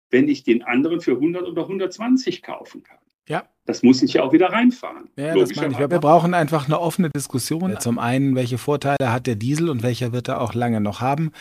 wenn 0.09 0.27
ich 0.27 0.43
den 0.43 0.63
anderen 0.63 1.01
für 1.01 1.13
100 1.13 1.47
oder 1.47 1.63
120 1.63 2.41
kaufen 2.41 2.83
kann? 2.83 2.97
Ja. 3.27 3.43
Das 3.65 3.81
muss 3.81 4.03
ich 4.03 4.13
ja 4.13 4.24
auch 4.24 4.31
wieder 4.31 4.50
reinfahren. 4.50 5.09
Ja, 5.17 5.33
das 5.33 5.55
meine 5.55 5.74
ich. 5.74 5.79
Wir 5.79 5.88
brauchen 5.88 6.35
einfach 6.35 6.67
eine 6.67 6.79
offene 6.79 7.09
Diskussion. 7.09 7.71
Ja. 7.71 7.79
Zum 7.79 7.97
einen, 7.97 8.35
welche 8.35 8.59
Vorteile 8.59 9.12
hat 9.12 9.25
der 9.25 9.35
Diesel 9.35 9.69
und 9.69 9.81
welcher 9.81 10.13
wird 10.13 10.27
er 10.27 10.39
auch 10.39 10.53
lange 10.53 10.79
noch 10.79 11.01
haben? 11.01 11.31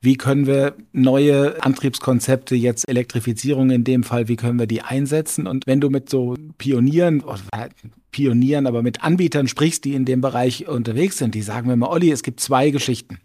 Wie 0.00 0.16
können 0.16 0.46
wir 0.46 0.74
neue 0.92 1.62
Antriebskonzepte, 1.62 2.54
jetzt 2.54 2.88
Elektrifizierung 2.88 3.68
in 3.70 3.84
dem 3.84 4.02
Fall, 4.02 4.28
wie 4.28 4.36
können 4.36 4.58
wir 4.58 4.66
die 4.66 4.80
einsetzen? 4.80 5.46
Und 5.46 5.66
wenn 5.66 5.82
du 5.82 5.90
mit 5.90 6.08
so 6.08 6.34
Pionieren, 6.56 7.22
oh, 7.26 7.34
Pionieren, 8.10 8.66
aber 8.66 8.82
mit 8.82 9.04
Anbietern 9.04 9.46
sprichst, 9.46 9.84
die 9.84 9.94
in 9.94 10.06
dem 10.06 10.22
Bereich 10.22 10.66
unterwegs 10.66 11.18
sind, 11.18 11.34
die 11.34 11.42
sagen 11.42 11.68
mir 11.68 11.76
mal, 11.76 11.88
Olli, 11.88 12.10
es 12.10 12.22
gibt 12.22 12.40
zwei 12.40 12.70
Geschichten. 12.70 13.18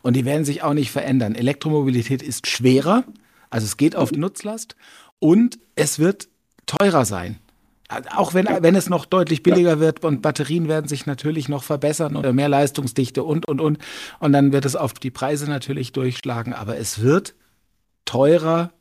Und 0.00 0.16
die 0.16 0.24
werden 0.24 0.46
sich 0.46 0.62
auch 0.62 0.74
nicht 0.74 0.90
verändern. 0.90 1.34
Elektromobilität 1.34 2.22
ist 2.22 2.46
schwerer, 2.46 3.04
also 3.50 3.64
es 3.64 3.76
geht 3.76 3.96
auf 3.96 4.10
die 4.10 4.18
Nutzlast 4.18 4.76
und 5.18 5.58
es 5.74 5.98
wird 5.98 6.28
teurer 6.66 7.04
sein. 7.04 7.38
Auch 8.14 8.34
wenn, 8.34 8.46
wenn 8.46 8.74
es 8.74 8.90
noch 8.90 9.06
deutlich 9.06 9.42
billiger 9.42 9.80
wird 9.80 10.04
und 10.04 10.20
Batterien 10.20 10.68
werden 10.68 10.88
sich 10.88 11.06
natürlich 11.06 11.48
noch 11.48 11.62
verbessern 11.62 12.16
oder 12.16 12.34
mehr 12.34 12.50
Leistungsdichte 12.50 13.24
und, 13.24 13.48
und, 13.48 13.62
und. 13.62 13.78
Und 14.20 14.32
dann 14.32 14.52
wird 14.52 14.66
es 14.66 14.76
auf 14.76 14.92
die 14.92 15.10
Preise 15.10 15.48
natürlich 15.48 15.92
durchschlagen. 15.92 16.52
Aber 16.52 16.76
es 16.76 17.00
wird 17.00 17.34
teurer 18.04 18.72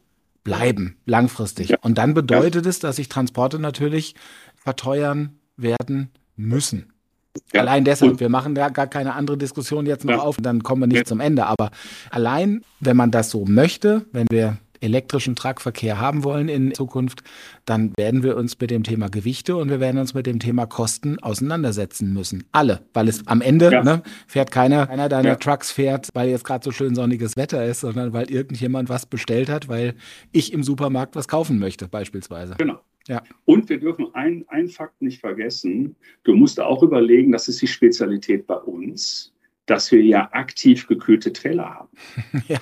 bleiben, 0.44 0.98
langfristig. 1.06 1.74
Und 1.84 1.98
dann 1.98 2.14
bedeutet 2.14 2.66
es, 2.66 2.80
dass 2.80 2.98
sich 2.98 3.08
Transporte 3.08 3.60
natürlich 3.60 4.16
verteuern 4.56 5.40
werden 5.56 6.10
müssen. 6.36 6.92
Ja. 7.54 7.62
Allein 7.62 7.84
deshalb, 7.84 8.14
und, 8.14 8.20
wir 8.20 8.30
machen 8.30 8.56
da 8.56 8.70
gar 8.70 8.88
keine 8.88 9.14
andere 9.14 9.38
Diskussion 9.38 9.86
jetzt 9.86 10.06
noch 10.06 10.14
ja. 10.14 10.20
auf, 10.20 10.38
dann 10.38 10.64
kommen 10.64 10.84
wir 10.84 10.88
nicht 10.88 10.98
ja. 10.98 11.06
zum 11.06 11.20
Ende. 11.20 11.46
Aber 11.46 11.72
allein, 12.10 12.62
wenn 12.80 12.98
man 12.98 13.12
das 13.12 13.30
so 13.30 13.46
möchte, 13.46 14.06
wenn 14.12 14.28
wir 14.30 14.58
elektrischen 14.82 15.36
Tragverkehr 15.36 16.00
haben 16.00 16.24
wollen 16.24 16.50
in 16.50 16.74
Zukunft, 16.74 17.24
dann 17.66 17.94
werden 17.98 18.24
wir 18.24 18.38
uns 18.38 18.60
mit 18.60 18.72
dem 18.72 18.84
Thema 18.84 19.10
Gewichte 19.10 19.56
und 19.56 19.70
wir 19.70 19.80
werden 19.80 19.98
uns 19.98 20.14
mit 20.14 20.26
dem 20.26 20.40
Thema 20.40 20.66
Kosten 20.66 21.20
auseinandersetzen 21.20 22.14
müssen. 22.14 22.46
Alle, 22.52 22.82
weil 22.94 23.08
es 23.08 23.26
am 23.28 23.42
Ende 23.42 23.72
ja. 23.72 23.84
ne, 23.84 24.04
fährt 24.28 24.52
keiner, 24.52 24.88
keiner 24.88 25.10
deiner 25.10 25.30
ja. 25.30 25.36
Trucks 25.36 25.72
fährt, 25.72 26.10
weil 26.14 26.30
jetzt 26.30 26.44
gerade 26.44 26.64
so 26.64 26.72
schön 26.72 26.96
sonniges 26.96 27.38
Wetter 27.38 27.66
ist, 27.66 27.82
sondern 27.82 28.14
weil 28.14 28.30
irgendjemand 28.30 28.90
was 28.90 29.06
bestellt 29.06 29.50
hat, 29.50 29.68
weil 29.68 29.96
ich 30.32 30.54
im 30.54 30.64
Supermarkt 30.64 31.16
was 31.16 31.28
kaufen 31.28 31.60
möchte, 31.60 31.88
beispielsweise. 31.88 32.56
Genau. 32.58 32.80
Ja. 33.08 33.24
Und 33.46 33.70
wir 33.70 33.80
dürfen 33.80 34.14
einen 34.14 34.70
Fakt 34.70 35.02
nicht 35.02 35.20
vergessen. 35.20 35.96
Du 36.24 36.36
musst 36.36 36.60
auch 36.60 36.84
überlegen, 36.84 37.32
das 37.32 37.48
ist 37.48 37.62
die 37.62 37.68
Spezialität 37.68 38.48
bei 38.48 38.58
uns, 38.58 39.34
dass 39.66 39.92
wir 39.92 40.02
ja 40.02 40.30
aktiv 40.32 40.88
gekühlte 40.88 41.34
Trailer 41.34 41.76
haben. 41.76 41.90
ja. 42.48 42.60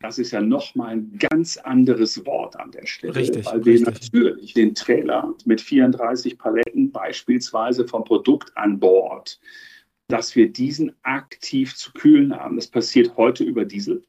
Das 0.00 0.18
ist 0.18 0.30
ja 0.30 0.40
nochmal 0.40 0.92
ein 0.92 1.18
ganz 1.18 1.56
anderes 1.56 2.24
Wort 2.24 2.54
an 2.56 2.70
der 2.70 2.86
Stelle, 2.86 3.16
richtig, 3.16 3.44
weil 3.46 3.64
wir 3.64 3.72
richtig. 3.74 4.12
natürlich 4.12 4.54
den 4.54 4.74
Trailer 4.74 5.34
mit 5.44 5.60
34 5.60 6.38
Paletten 6.38 6.92
beispielsweise 6.92 7.86
vom 7.86 8.04
Produkt 8.04 8.56
an 8.56 8.78
Bord, 8.78 9.40
dass 10.06 10.36
wir 10.36 10.52
diesen 10.52 10.94
aktiv 11.02 11.74
zu 11.74 11.92
kühlen 11.92 12.32
haben. 12.34 12.56
Das 12.56 12.68
passiert 12.68 13.16
heute 13.16 13.42
über 13.42 13.64
Diesel. 13.64 14.04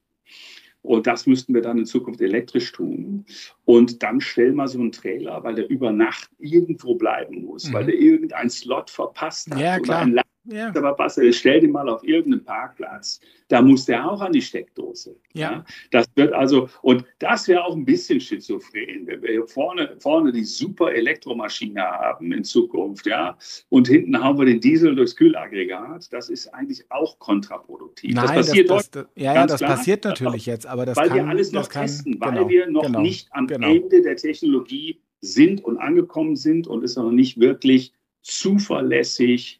Und 0.81 1.07
das 1.07 1.27
müssten 1.27 1.53
wir 1.53 1.61
dann 1.61 1.77
in 1.77 1.85
Zukunft 1.85 2.21
elektrisch 2.21 2.71
tun. 2.71 3.25
Und 3.65 4.01
dann 4.01 4.21
stell 4.21 4.53
mal 4.53 4.67
so 4.67 4.79
einen 4.79 4.91
Trailer, 4.91 5.43
weil 5.43 5.55
der 5.55 5.69
über 5.69 5.91
Nacht 5.91 6.29
irgendwo 6.39 6.95
bleiben 6.95 7.43
muss, 7.43 7.67
mhm. 7.67 7.73
weil 7.73 7.85
der 7.85 7.95
irgendein 7.95 8.49
Slot 8.49 8.89
verpasst 8.89 9.51
hat 9.51 9.59
ja, 9.59 9.79
klar. 9.79 9.97
oder 10.03 10.05
ein 10.05 10.13
ja. 10.51 10.69
Aber 10.75 10.93
pass, 10.93 11.19
stell 11.31 11.61
den 11.61 11.71
mal 11.71 11.87
auf 11.89 12.03
irgendeinen 12.03 12.43
Parkplatz. 12.43 13.19
Da 13.47 13.61
muss 13.61 13.85
der 13.85 14.09
auch 14.09 14.21
an 14.21 14.31
die 14.31 14.41
Steckdose. 14.41 15.15
Ja. 15.33 15.51
ja. 15.51 15.65
Das 15.91 16.07
wird 16.15 16.33
also, 16.33 16.69
und 16.81 17.05
das 17.19 17.47
wäre 17.47 17.63
auch 17.63 17.75
ein 17.75 17.85
bisschen 17.85 18.19
schizophren, 18.19 19.07
wenn 19.07 19.21
wir 19.21 19.31
hier 19.31 19.47
vorne, 19.47 19.95
vorne 19.99 20.31
die 20.31 20.43
super 20.43 20.91
Elektromaschine 20.91 21.81
haben 21.81 22.31
in 22.31 22.43
Zukunft, 22.43 23.05
ja. 23.05 23.37
Und 23.69 23.87
hinten 23.87 24.21
haben 24.21 24.37
wir 24.37 24.45
den 24.45 24.59
Diesel 24.59 24.95
durchs 24.95 25.15
Kühlaggregat. 25.15 26.11
Das 26.11 26.29
ist 26.29 26.47
eigentlich 26.53 26.85
auch 26.89 27.17
kontraproduktiv. 27.19 28.13
Nein, 28.13 28.25
das 28.25 28.47
passiert 28.47 28.69
das, 28.69 28.91
das, 28.91 29.05
ja, 29.15 29.33
ja, 29.33 29.47
das 29.47 29.59
klar, 29.59 29.75
passiert 29.75 30.03
natürlich 30.03 30.45
jetzt, 30.45 30.65
aber 30.65 30.85
das 30.85 30.97
Weil 30.97 31.09
kann, 31.09 31.17
wir 31.17 31.27
alles 31.27 31.51
noch 31.51 31.67
testen, 31.67 32.19
kann, 32.19 32.29
weil 32.29 32.37
genau, 32.37 32.49
wir 32.49 32.69
noch 32.69 32.83
genau, 32.83 33.01
nicht 33.01 33.29
am 33.31 33.47
genau. 33.47 33.67
Ende 33.67 34.01
der 34.01 34.15
Technologie 34.15 35.01
sind 35.21 35.63
und 35.63 35.77
angekommen 35.77 36.35
sind 36.35 36.67
und 36.67 36.83
es 36.83 36.95
noch 36.95 37.11
nicht 37.11 37.39
wirklich 37.39 37.93
zuverlässig 38.21 39.58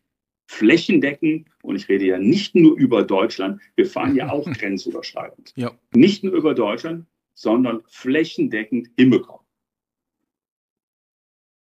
flächendeckend, 0.50 1.48
und 1.62 1.76
ich 1.76 1.88
rede 1.90 2.06
ja 2.06 2.18
nicht 2.18 2.56
nur 2.56 2.76
über 2.76 3.04
Deutschland, 3.04 3.62
wir 3.76 3.86
fahren 3.86 4.16
ja 4.16 4.32
auch 4.32 4.46
grenzüberschreitend. 4.52 5.54
Ja. 5.56 5.72
Nicht 5.94 6.24
nur 6.24 6.34
über 6.34 6.56
Deutschland, 6.56 7.06
sondern 7.36 7.82
flächendeckend 7.88 8.90
hinbekommen. 8.98 9.46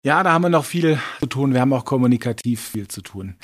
Ja, 0.05 0.21
da 0.21 0.33
haben 0.33 0.43
wir 0.43 0.49
noch 0.49 0.65
viel 0.65 0.99
zu 1.19 1.25
tun. 1.25 1.53
Wir 1.53 1.61
haben 1.61 1.73
auch 1.73 1.83
kommunikativ 1.83 2.61
viel 2.61 2.87
zu 2.87 3.01
tun. 3.01 3.37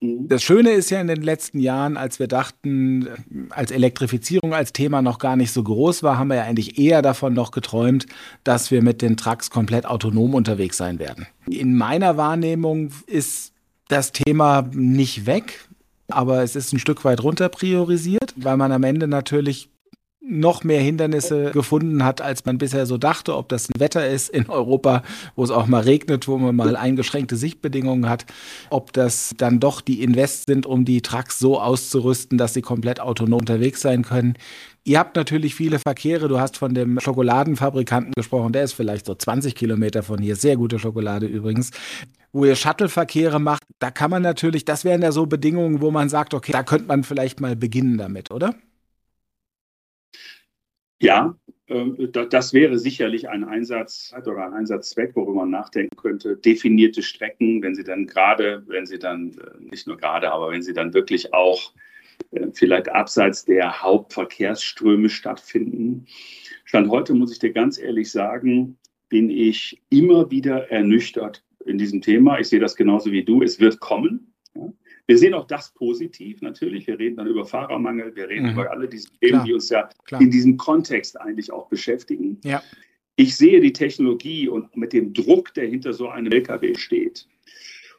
Mhm. 0.00 0.28
Das 0.28 0.44
Schöne 0.44 0.70
ist 0.70 0.90
ja 0.90 1.00
in 1.00 1.08
den 1.08 1.22
letzten 1.22 1.58
Jahren, 1.58 1.96
als 1.96 2.20
wir 2.20 2.28
dachten, 2.28 3.08
als 3.50 3.72
Elektrifizierung 3.72 4.54
als 4.54 4.72
Thema 4.72 5.02
noch 5.02 5.18
gar 5.18 5.34
nicht 5.34 5.50
so 5.50 5.64
groß 5.64 6.04
war, 6.04 6.18
haben 6.18 6.28
wir 6.28 6.36
ja 6.36 6.44
eigentlich 6.44 6.78
eher 6.78 7.02
davon 7.02 7.34
noch 7.34 7.50
geträumt, 7.50 8.06
dass 8.44 8.70
wir 8.70 8.80
mit 8.80 9.02
den 9.02 9.16
Trucks 9.16 9.50
komplett 9.50 9.86
autonom 9.86 10.34
unterwegs 10.34 10.76
sein 10.76 11.00
werden. 11.00 11.26
In 11.50 11.76
meiner 11.76 12.16
Wahrnehmung 12.16 12.92
ist 13.08 13.54
das 13.88 14.12
Thema 14.12 14.68
nicht 14.72 15.26
weg, 15.26 15.68
aber 16.08 16.42
es 16.42 16.56
ist 16.56 16.72
ein 16.72 16.78
Stück 16.78 17.04
weit 17.04 17.22
runter 17.22 17.48
priorisiert, 17.48 18.34
weil 18.36 18.56
man 18.56 18.72
am 18.72 18.84
Ende 18.84 19.08
natürlich 19.08 19.70
noch 20.28 20.62
mehr 20.62 20.80
Hindernisse 20.80 21.50
gefunden 21.52 22.04
hat, 22.04 22.20
als 22.20 22.44
man 22.44 22.58
bisher 22.58 22.86
so 22.86 22.98
dachte, 22.98 23.36
ob 23.36 23.48
das 23.48 23.68
ein 23.68 23.80
Wetter 23.80 24.06
ist 24.06 24.28
in 24.28 24.48
Europa, 24.50 25.02
wo 25.34 25.44
es 25.44 25.50
auch 25.50 25.66
mal 25.66 25.82
regnet, 25.82 26.28
wo 26.28 26.36
man 26.36 26.54
mal 26.54 26.76
eingeschränkte 26.76 27.36
Sichtbedingungen 27.36 28.08
hat, 28.08 28.26
ob 28.70 28.92
das 28.92 29.34
dann 29.38 29.58
doch 29.58 29.80
die 29.80 30.02
Invest 30.02 30.46
sind, 30.46 30.66
um 30.66 30.84
die 30.84 31.00
Trucks 31.00 31.38
so 31.38 31.60
auszurüsten, 31.60 32.36
dass 32.36 32.54
sie 32.54 32.62
komplett 32.62 33.00
autonom 33.00 33.40
unterwegs 33.40 33.80
sein 33.80 34.02
können. 34.02 34.34
Ihr 34.84 34.98
habt 34.98 35.16
natürlich 35.16 35.54
viele 35.54 35.78
Verkehre. 35.78 36.28
Du 36.28 36.40
hast 36.40 36.56
von 36.56 36.74
dem 36.74 36.98
Schokoladenfabrikanten 37.00 38.12
gesprochen. 38.16 38.52
Der 38.52 38.64
ist 38.64 38.72
vielleicht 38.72 39.06
so 39.06 39.14
20 39.14 39.54
Kilometer 39.54 40.02
von 40.02 40.18
hier. 40.18 40.36
Sehr 40.36 40.56
gute 40.56 40.78
Schokolade 40.78 41.26
übrigens. 41.26 41.70
Wo 42.32 42.44
ihr 42.44 42.56
Shuttle-Verkehre 42.56 43.38
macht, 43.38 43.62
da 43.78 43.90
kann 43.90 44.10
man 44.10 44.22
natürlich, 44.22 44.64
das 44.64 44.84
wären 44.84 45.02
ja 45.02 45.12
so 45.12 45.26
Bedingungen, 45.26 45.80
wo 45.80 45.90
man 45.90 46.08
sagt, 46.08 46.34
okay, 46.34 46.52
da 46.52 46.62
könnte 46.62 46.86
man 46.88 47.04
vielleicht 47.04 47.40
mal 47.40 47.56
beginnen 47.56 47.98
damit, 47.98 48.30
oder? 48.30 48.54
Ja, 51.00 51.36
ähm, 51.68 52.10
das 52.12 52.52
wäre 52.52 52.78
sicherlich 52.78 53.28
ein 53.28 53.44
Einsatz 53.44 54.12
oder 54.16 54.46
ein 54.46 54.54
Einsatzzweck, 54.54 55.14
worüber 55.14 55.40
man 55.40 55.50
nachdenken 55.50 55.96
könnte. 55.96 56.36
Definierte 56.36 57.02
Strecken, 57.02 57.62
wenn 57.62 57.74
sie 57.74 57.84
dann 57.84 58.06
gerade, 58.06 58.64
wenn 58.66 58.86
sie 58.86 58.98
dann 58.98 59.32
äh, 59.38 59.62
nicht 59.70 59.86
nur 59.86 59.96
gerade, 59.96 60.32
aber 60.32 60.50
wenn 60.50 60.62
sie 60.62 60.72
dann 60.72 60.94
wirklich 60.94 61.32
auch 61.32 61.72
äh, 62.32 62.48
vielleicht 62.52 62.88
abseits 62.88 63.44
der 63.44 63.82
Hauptverkehrsströme 63.82 65.08
stattfinden. 65.08 66.06
Stand 66.64 66.90
heute, 66.90 67.14
muss 67.14 67.32
ich 67.32 67.38
dir 67.38 67.52
ganz 67.52 67.78
ehrlich 67.78 68.10
sagen, 68.10 68.76
bin 69.08 69.30
ich 69.30 69.80
immer 69.90 70.30
wieder 70.30 70.70
ernüchtert 70.70 71.44
in 71.64 71.78
diesem 71.78 72.02
Thema. 72.02 72.38
Ich 72.38 72.48
sehe 72.48 72.60
das 72.60 72.76
genauso 72.76 73.12
wie 73.12 73.24
du. 73.24 73.42
Es 73.42 73.60
wird 73.60 73.80
kommen. 73.80 74.34
Wir 75.08 75.16
sehen 75.16 75.32
auch 75.32 75.46
das 75.46 75.72
positiv 75.72 76.42
natürlich. 76.42 76.86
Wir 76.86 76.98
reden 76.98 77.16
dann 77.16 77.26
über 77.26 77.46
Fahrermangel, 77.46 78.14
wir 78.14 78.28
reden 78.28 78.46
mhm. 78.46 78.52
über 78.52 78.70
alle 78.70 78.86
diese 78.86 79.08
Themen, 79.20 79.42
die 79.42 79.54
uns 79.54 79.70
ja 79.70 79.88
Klar. 80.04 80.20
in 80.20 80.30
diesem 80.30 80.58
Kontext 80.58 81.18
eigentlich 81.18 81.50
auch 81.50 81.68
beschäftigen. 81.68 82.38
Ja. 82.44 82.62
Ich 83.16 83.34
sehe 83.34 83.60
die 83.60 83.72
Technologie 83.72 84.48
und 84.48 84.76
mit 84.76 84.92
dem 84.92 85.14
Druck, 85.14 85.54
der 85.54 85.66
hinter 85.66 85.94
so 85.94 86.08
einem 86.08 86.30
LKW 86.30 86.74
steht, 86.76 87.26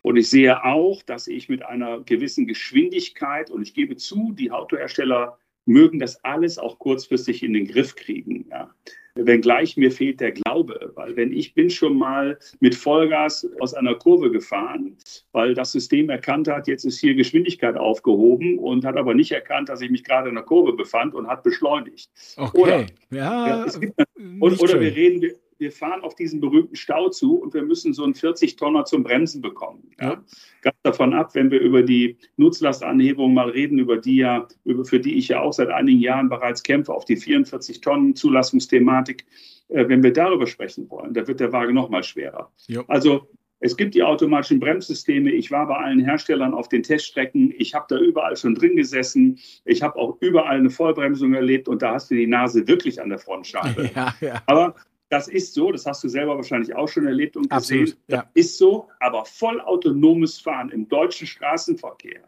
und 0.01 0.16
ich 0.16 0.30
sehe 0.30 0.63
auch, 0.63 1.01
dass 1.04 1.28
ich 1.28 1.50
mit 1.50 1.66
einer 1.66 2.00
gewissen 2.01 2.48
Geschwindigkeit, 2.48 3.50
und 3.50 3.63
ich 3.63 3.74
gebe 3.74 3.98
zu, 3.98 4.32
die 4.32 4.51
Autohersteller 4.51 5.38
mögen 5.70 6.00
das 6.00 6.24
alles 6.26 6.58
auch 6.58 6.80
kurzfristig 6.80 7.44
in 7.44 7.54
den 7.54 7.68
Griff 7.68 7.96
kriegen. 7.96 8.46
Ja. 8.50 8.70
Wenngleich 9.16 9.76
mir 9.78 9.92
fehlt 9.92 10.20
der 10.20 10.32
Glaube, 10.32 10.92
weil 10.96 11.16
wenn 11.16 11.32
ich 11.32 11.54
bin 11.54 11.70
schon 11.70 11.98
mal 11.98 12.38
mit 12.60 12.76
Vollgas 12.76 13.48
aus 13.60 13.74
einer 13.74 13.96
Kurve 13.96 14.32
gefahren, 14.32 14.98
weil 15.32 15.54
das 15.54 15.72
System 15.72 16.10
erkannt 16.10 16.48
hat, 16.48 16.68
jetzt 16.68 16.86
ist 16.86 17.00
hier 17.00 17.16
Geschwindigkeit 17.16 17.76
aufgehoben 17.76 18.60
und 18.60 18.86
hat 18.86 18.98
aber 18.98 19.14
nicht 19.14 19.32
erkannt, 19.32 19.70
dass 19.70 19.82
ich 19.82 19.90
mich 19.90 20.04
gerade 20.04 20.30
in 20.30 20.36
der 20.36 20.44
Kurve 20.44 20.74
befand 20.74 21.16
und 21.16 21.28
hat 21.28 21.44
beschleunigt. 21.44 22.10
Okay, 22.38 22.58
oder, 22.58 22.86
ja, 23.12 23.66
ja 23.66 23.80
gibt, 23.80 23.94
und, 24.18 24.62
oder 24.62 24.80
wir 24.80 24.96
reden, 24.96 25.34
wir 25.60 25.72
fahren 25.72 26.01
auf 26.01 26.16
diesen 26.16 26.39
berühmten 26.39 26.75
Stau 26.75 27.10
zu 27.10 27.36
und 27.36 27.54
wir 27.54 27.63
müssen 27.63 27.94
so 27.94 28.04
einen 28.04 28.13
40-Tonner 28.13 28.86
zum 28.86 29.04
Bremsen 29.04 29.42
bekommen. 29.42 29.92
Ja? 30.00 30.24
Ganz 30.62 30.78
davon 30.84 31.13
ab, 31.13 31.36
wenn 31.36 31.51
wir 31.51 31.60
über 31.60 31.84
die 31.84 32.18
Nutzlastanhebung 32.38 33.34
mal 33.34 33.50
reden, 33.50 33.78
über 33.78 33.98
die 33.98 34.18
ja, 34.18 34.48
über, 34.63 34.86
für 34.86 35.00
die 35.00 35.18
ich 35.18 35.28
ja 35.28 35.42
auch 35.42 35.54
seit 35.54 35.70
einigen 35.70 36.00
Jahren 36.00 36.30
bereits 36.30 36.63
kämpfe, 36.63 36.94
auf 36.94 37.06
die 37.06 37.18
44 37.18 37.82
Tonnen 37.82 38.16
Zulassungsthematik. 38.16 39.25
Äh, 39.68 39.88
wenn 39.89 40.01
wir 40.01 40.13
darüber 40.13 40.48
sprechen 40.48 40.89
wollen, 40.89 41.13
da 41.13 41.28
wird 41.28 41.39
der 41.39 41.51
Wagen 41.51 41.74
noch 41.74 41.89
mal 41.89 42.04
schwerer. 42.04 42.51
Jo. 42.68 42.84
Also 42.88 43.28
es 43.60 43.75
gibt 43.75 43.94
die 43.94 44.04
automatischen 44.04 44.60
Bremssysteme. 44.60 45.32
Ich 45.32 45.51
war 45.51 45.68
bei 45.68 45.75
allen 45.75 46.00
Herstellern 46.00 46.54
auf 46.54 46.70
den 46.70 46.82
Teststrecken. 46.82 47.54
Ich 47.58 47.74
habe 47.74 47.86
da 47.89 47.98
überall 47.98 48.38
schon 48.38 48.56
drin 48.56 48.75
gesessen. 48.75 49.38
Ich 49.66 49.82
habe 49.82 49.98
auch 49.98 50.18
überall 50.22 50.58
eine 50.58 50.70
Vollbremsung 50.70 51.34
erlebt 51.34 51.68
und 51.68 51.82
da 51.82 51.96
hast 51.96 52.10
du 52.10 52.16
die 52.16 52.28
Nase 52.28 52.68
wirklich 52.68 53.01
an 53.01 53.10
der 53.10 53.20
Frontscheibe. 53.20 53.89
Ja, 53.96 54.13
ja. 54.22 54.42
Aber 54.46 54.75
das 55.10 55.28
ist 55.28 55.54
so, 55.54 55.72
das 55.72 55.86
hast 55.86 56.04
du 56.04 56.08
selber 56.08 56.36
wahrscheinlich 56.36 56.75
auch 56.75 56.88
schon 56.88 57.06
erlebt 57.06 57.36
und 57.36 57.50
gesehen. 57.50 57.82
Absolut, 57.82 57.98
ja. 58.08 58.18
Das 58.18 58.28
ist 58.36 58.58
so, 58.58 58.88
aber 59.00 59.25
vollautonomes 59.25 60.39
Fahren 60.39 60.70
im 60.70 60.88
deutschen 60.88 61.28
Straßenverkehr. 61.28 62.22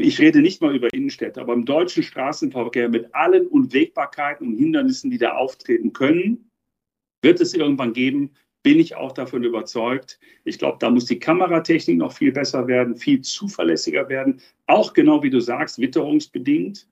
Ich 0.00 0.18
rede 0.18 0.40
nicht 0.40 0.60
mal 0.60 0.74
über 0.74 0.92
Innenstädte, 0.92 1.40
aber 1.40 1.52
im 1.52 1.64
deutschen 1.64 2.02
Straßenverkehr 2.02 2.88
mit 2.88 3.14
allen 3.14 3.46
Unwägbarkeiten 3.46 4.48
und 4.48 4.56
Hindernissen, 4.56 5.10
die 5.10 5.18
da 5.18 5.32
auftreten 5.32 5.92
können, 5.92 6.50
wird 7.22 7.40
es 7.40 7.54
irgendwann 7.54 7.92
geben, 7.92 8.30
bin 8.62 8.78
ich 8.78 8.94
auch 8.94 9.12
davon 9.12 9.44
überzeugt. 9.44 10.18
Ich 10.44 10.58
glaube, 10.58 10.78
da 10.80 10.90
muss 10.90 11.06
die 11.06 11.18
Kameratechnik 11.18 11.98
noch 11.98 12.12
viel 12.12 12.32
besser 12.32 12.66
werden, 12.68 12.96
viel 12.96 13.20
zuverlässiger 13.20 14.08
werden. 14.08 14.40
Auch 14.66 14.92
genau 14.92 15.22
wie 15.22 15.30
du 15.30 15.40
sagst, 15.40 15.78
witterungsbedingt. 15.78 16.88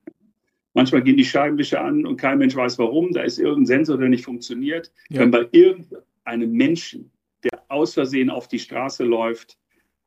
Manchmal 0.75 1.03
gehen 1.03 1.17
die 1.17 1.25
Scheibenwischer 1.25 1.83
an 1.83 2.07
und 2.07 2.17
kein 2.17 2.39
Mensch 2.39 2.55
weiß 2.55 2.79
warum. 2.79 3.13
Da 3.13 3.23
ist 3.23 3.39
irgendein 3.39 3.67
Sensor, 3.67 3.99
der 3.99 4.09
nicht 4.09 4.25
funktioniert. 4.25 4.93
Ja. 5.09 5.21
Wenn 5.21 5.31
bei 5.31 5.49
irgendeinem 5.51 6.53
Menschen, 6.53 7.11
der 7.43 7.63
aus 7.69 7.95
Versehen 7.95 8.31
auf 8.31 8.47
die 8.47 8.59
Straße 8.59 9.05
läuft, 9.05 9.59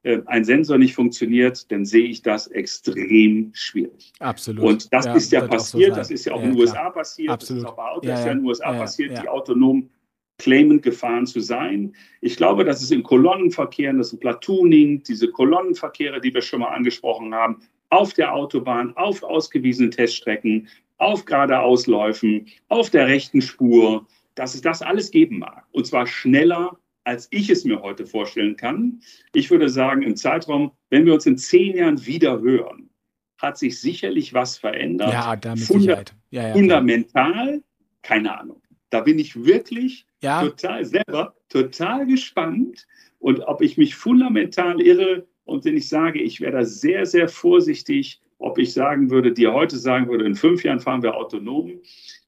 äh, 0.04 0.22
ein 0.26 0.44
Sensor 0.44 0.78
nicht 0.78 0.96
funktioniert, 0.96 1.72
dann 1.72 1.86
sehe 1.86 2.06
ich 2.06 2.22
das 2.22 2.48
extrem 2.48 3.52
schwierig. 3.54 4.12
Absolut. 4.20 4.64
Und 4.64 4.94
das 4.94 5.06
ja, 5.06 5.16
ist 5.16 5.32
ja 5.32 5.48
passiert, 5.48 5.92
so 5.92 5.96
das 5.96 6.12
ist 6.12 6.26
ja 6.26 6.34
auch 6.34 6.40
ja, 6.40 6.46
in 6.46 6.52
den 6.52 6.60
USA 6.60 6.90
passiert, 6.90 7.30
Absolut. 7.30 7.64
das 7.64 7.70
ist 7.70 7.72
auch 7.72 7.78
bei 7.78 7.90
Autos 7.90 8.10
ja, 8.10 8.32
in 8.32 8.40
den 8.40 8.46
USA 8.46 8.74
passiert, 8.74 9.22
die 9.22 9.30
autonom 9.30 9.90
claimend 10.38 10.84
gefahren 10.84 11.26
zu 11.26 11.40
sein. 11.40 11.96
Ich 12.20 12.36
glaube, 12.36 12.66
dass 12.66 12.82
es 12.82 12.92
in 12.92 13.04
Kolonnenverkehren, 13.04 13.98
das 13.98 14.12
ist 14.12 14.20
Platooning, 14.20 15.04
diese 15.04 15.30
Kolonnenverkehre, 15.30 16.20
die 16.20 16.34
wir 16.34 16.42
schon 16.42 16.60
mal 16.60 16.70
angesprochen 16.70 17.34
haben, 17.34 17.62
auf 17.94 18.14
der 18.14 18.34
Autobahn, 18.34 18.98
auf 18.98 19.22
ausgewiesenen 19.22 19.92
Teststrecken, 19.92 20.68
auf 20.98 21.26
geradeausläufen, 21.26 22.48
auf 22.68 22.90
der 22.90 23.06
rechten 23.06 23.42
Spur, 23.42 24.08
dass 24.34 24.56
es 24.56 24.62
das 24.62 24.82
alles 24.82 25.12
geben 25.12 25.40
mag. 25.40 25.64
Und 25.72 25.86
zwar 25.86 26.08
schneller, 26.08 26.80
als 27.04 27.28
ich 27.30 27.52
es 27.52 27.66
mir 27.66 27.82
heute 27.84 28.08
vorstellen 28.08 28.56
kann. 28.56 29.00
Ich 29.34 29.52
würde 29.52 29.70
sagen, 29.70 30.02
im 30.02 30.16
Zeitraum, 30.16 30.72
wenn 30.90 31.06
wir 31.06 31.14
uns 31.14 31.28
in 31.28 31.38
zehn 31.38 31.76
Jahren 31.78 32.04
wieder 32.04 32.42
hören, 32.42 32.90
hat 33.38 33.60
sich 33.60 33.80
sicherlich 33.80 34.34
was 34.34 34.58
verändert. 34.58 35.14
Ja, 35.14 35.36
damit 35.36 35.64
Funda 35.64 36.04
ja, 36.32 36.48
ja, 36.48 36.54
fundamental, 36.54 37.62
keine 38.02 38.40
Ahnung. 38.40 38.62
Da 38.90 39.02
bin 39.02 39.20
ich 39.20 39.46
wirklich 39.46 40.08
ja. 40.22 40.42
total 40.42 40.84
selber 40.86 41.36
total 41.50 42.08
gespannt 42.08 42.88
und 43.20 43.42
ob 43.42 43.62
ich 43.62 43.78
mich 43.78 43.96
fundamental 43.96 44.82
irre, 44.82 45.28
und 45.46 45.66
wenn 45.66 45.78
ich 45.78 45.90
sage, 45.90 46.22
ich 46.22 46.42
wäre 46.42 46.54
da 46.54 46.66
sehr, 46.66 47.06
sehr 47.06 47.28
vorsichtig, 47.28 48.22
ob 48.38 48.58
ich 48.58 48.74
sagen 48.74 49.10
würde, 49.10 49.32
dir 49.32 49.54
heute 49.54 49.78
sagen 49.78 50.08
würde, 50.08 50.26
in 50.26 50.36
fünf 50.36 50.64
Jahren 50.64 50.80
fahren 50.80 51.04
wir 51.04 51.16
autonom 51.16 51.80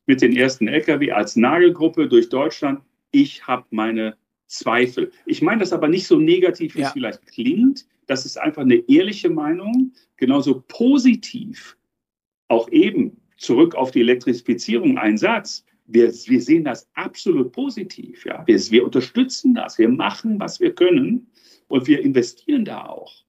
mit 0.06 0.22
den 0.22 0.36
ersten 0.36 0.68
Lkw 0.68 1.12
als 1.12 1.36
Nagelgruppe 1.36 2.08
durch 2.08 2.30
Deutschland. 2.30 2.82
Ich 3.12 3.48
habe 3.48 3.66
meine 3.72 4.16
Zweifel. 4.48 5.12
Ich 5.26 5.42
meine 5.42 5.60
das 5.60 5.74
aber 5.74 5.88
nicht 5.88 6.08
so 6.08 6.20
negativ, 6.20 6.76
wie 6.76 6.82
ja. 6.82 6.88
es 6.88 6.94
vielleicht 6.94 7.26
klingt. 7.28 7.86
Das 8.08 8.26
ist 8.26 8.38
einfach 8.38 8.62
eine 8.62 8.76
ehrliche 8.88 9.30
Meinung. 9.30 9.94
Genauso 10.18 10.64
positiv, 10.68 11.76
auch 12.48 12.70
eben 12.70 13.18
zurück 13.38 13.76
auf 13.76 13.92
die 13.92 14.02
Elektrifizierung, 14.02 14.98
ein 14.98 15.18
Satz. 15.18 15.66
Wir, 15.88 16.08
wir 16.08 16.42
sehen 16.42 16.64
das 16.64 16.88
absolut 16.94 17.52
positiv. 17.52 18.26
Ja. 18.26 18.44
Wir, 18.46 18.60
wir 18.72 18.86
unterstützen 18.86 19.54
das. 19.54 19.78
Wir 19.78 19.90
machen, 19.90 20.40
was 20.40 20.60
wir 20.60 20.74
können. 20.74 21.28
Und 21.68 21.88
wir 21.88 22.02
investieren 22.02 22.66
da 22.66 22.86
auch. 22.86 23.26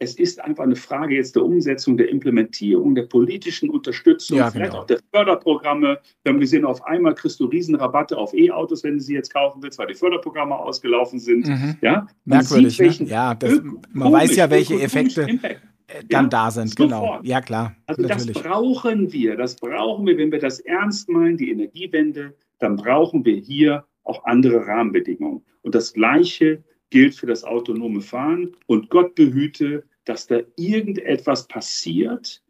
Es 0.00 0.14
ist 0.14 0.40
einfach 0.40 0.62
eine 0.62 0.76
Frage 0.76 1.16
jetzt 1.16 1.34
der 1.34 1.44
Umsetzung, 1.44 1.96
der 1.96 2.08
Implementierung, 2.08 2.94
der 2.94 3.02
politischen 3.02 3.68
Unterstützung, 3.68 4.38
ja, 4.38 4.48
vielleicht 4.48 4.70
genau. 4.70 4.82
auch 4.82 4.86
der 4.86 5.00
Förderprogramme. 5.12 5.98
Wir 6.22 6.32
haben 6.32 6.38
gesehen, 6.38 6.64
auf 6.64 6.84
einmal 6.84 7.16
kriegst 7.16 7.40
du 7.40 7.46
Riesenrabatte 7.46 8.16
auf 8.16 8.32
E-Autos, 8.32 8.84
wenn 8.84 8.94
du 8.94 9.00
sie 9.00 9.14
jetzt 9.14 9.32
kaufen 9.32 9.60
willst, 9.60 9.76
weil 9.78 9.88
die 9.88 9.94
Förderprogramme 9.94 10.54
ausgelaufen 10.56 11.18
sind. 11.18 11.48
Mhm. 11.48 11.76
Ja? 11.80 12.06
Merkwürdig. 12.24 12.76
Sieht, 12.76 13.00
ne? 13.00 13.08
Ja, 13.08 13.34
das, 13.34 13.60
man 13.92 14.12
weiß 14.12 14.36
ja, 14.36 14.48
welche 14.48 14.80
Effekte 14.80 15.22
Impact. 15.22 15.62
dann 16.08 16.24
ja, 16.24 16.28
da 16.28 16.50
sind. 16.52 16.76
Genau. 16.76 17.00
Sofort. 17.00 17.22
Genau. 17.22 17.32
Ja, 17.32 17.40
klar. 17.40 17.74
Also 17.86 18.02
natürlich. 18.02 18.34
das 18.34 18.42
brauchen 18.44 19.12
wir. 19.12 19.36
Das 19.36 19.56
brauchen 19.56 20.06
wir, 20.06 20.16
wenn 20.16 20.30
wir 20.30 20.38
das 20.38 20.60
ernst 20.60 21.08
meinen, 21.08 21.36
die 21.36 21.50
Energiewende, 21.50 22.36
dann 22.60 22.76
brauchen 22.76 23.24
wir 23.24 23.34
hier 23.34 23.84
auch 24.04 24.24
andere 24.24 24.64
Rahmenbedingungen. 24.64 25.44
Und 25.62 25.74
das 25.74 25.92
Gleiche 25.92 26.62
gilt 26.90 27.14
für 27.14 27.26
das 27.26 27.44
autonome 27.44 28.00
Fahren. 28.00 28.56
Und 28.66 28.90
Gott 28.90 29.14
behüte, 29.14 29.84
dass 30.04 30.26
da 30.26 30.40
irgendetwas 30.56 31.46
passiert, 31.48 32.42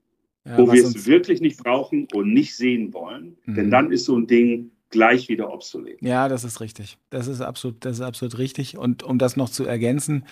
ja, 0.45 0.57
wo 0.57 0.73
wir 0.73 0.83
es 0.83 1.07
wirklich 1.07 1.41
nicht 1.41 1.63
brauchen 1.63 2.07
und 2.13 2.33
nicht 2.33 2.57
sehen 2.57 2.93
wollen. 2.93 3.37
Mhm. 3.45 3.55
Denn 3.55 3.71
dann 3.71 3.93
ist 3.93 4.05
so 4.05 4.17
ein 4.17 4.27
Ding 4.27 4.71
gleich 4.91 5.29
wieder 5.29 5.53
obsolet. 5.53 6.01
Ja, 6.01 6.29
das 6.29 6.45
ist 6.45 6.61
richtig. 6.61 6.99
Das 7.11 7.27
ist 7.27 7.41
absolut, 7.41 7.85
das 7.85 7.97
ist 7.97 8.03
absolut 8.03 8.39
richtig. 8.39 8.79
Und 8.79 9.03
um 9.03 9.19
das 9.19 9.37
noch 9.37 9.51
zu 9.51 9.65
ergänzen, 9.65 10.25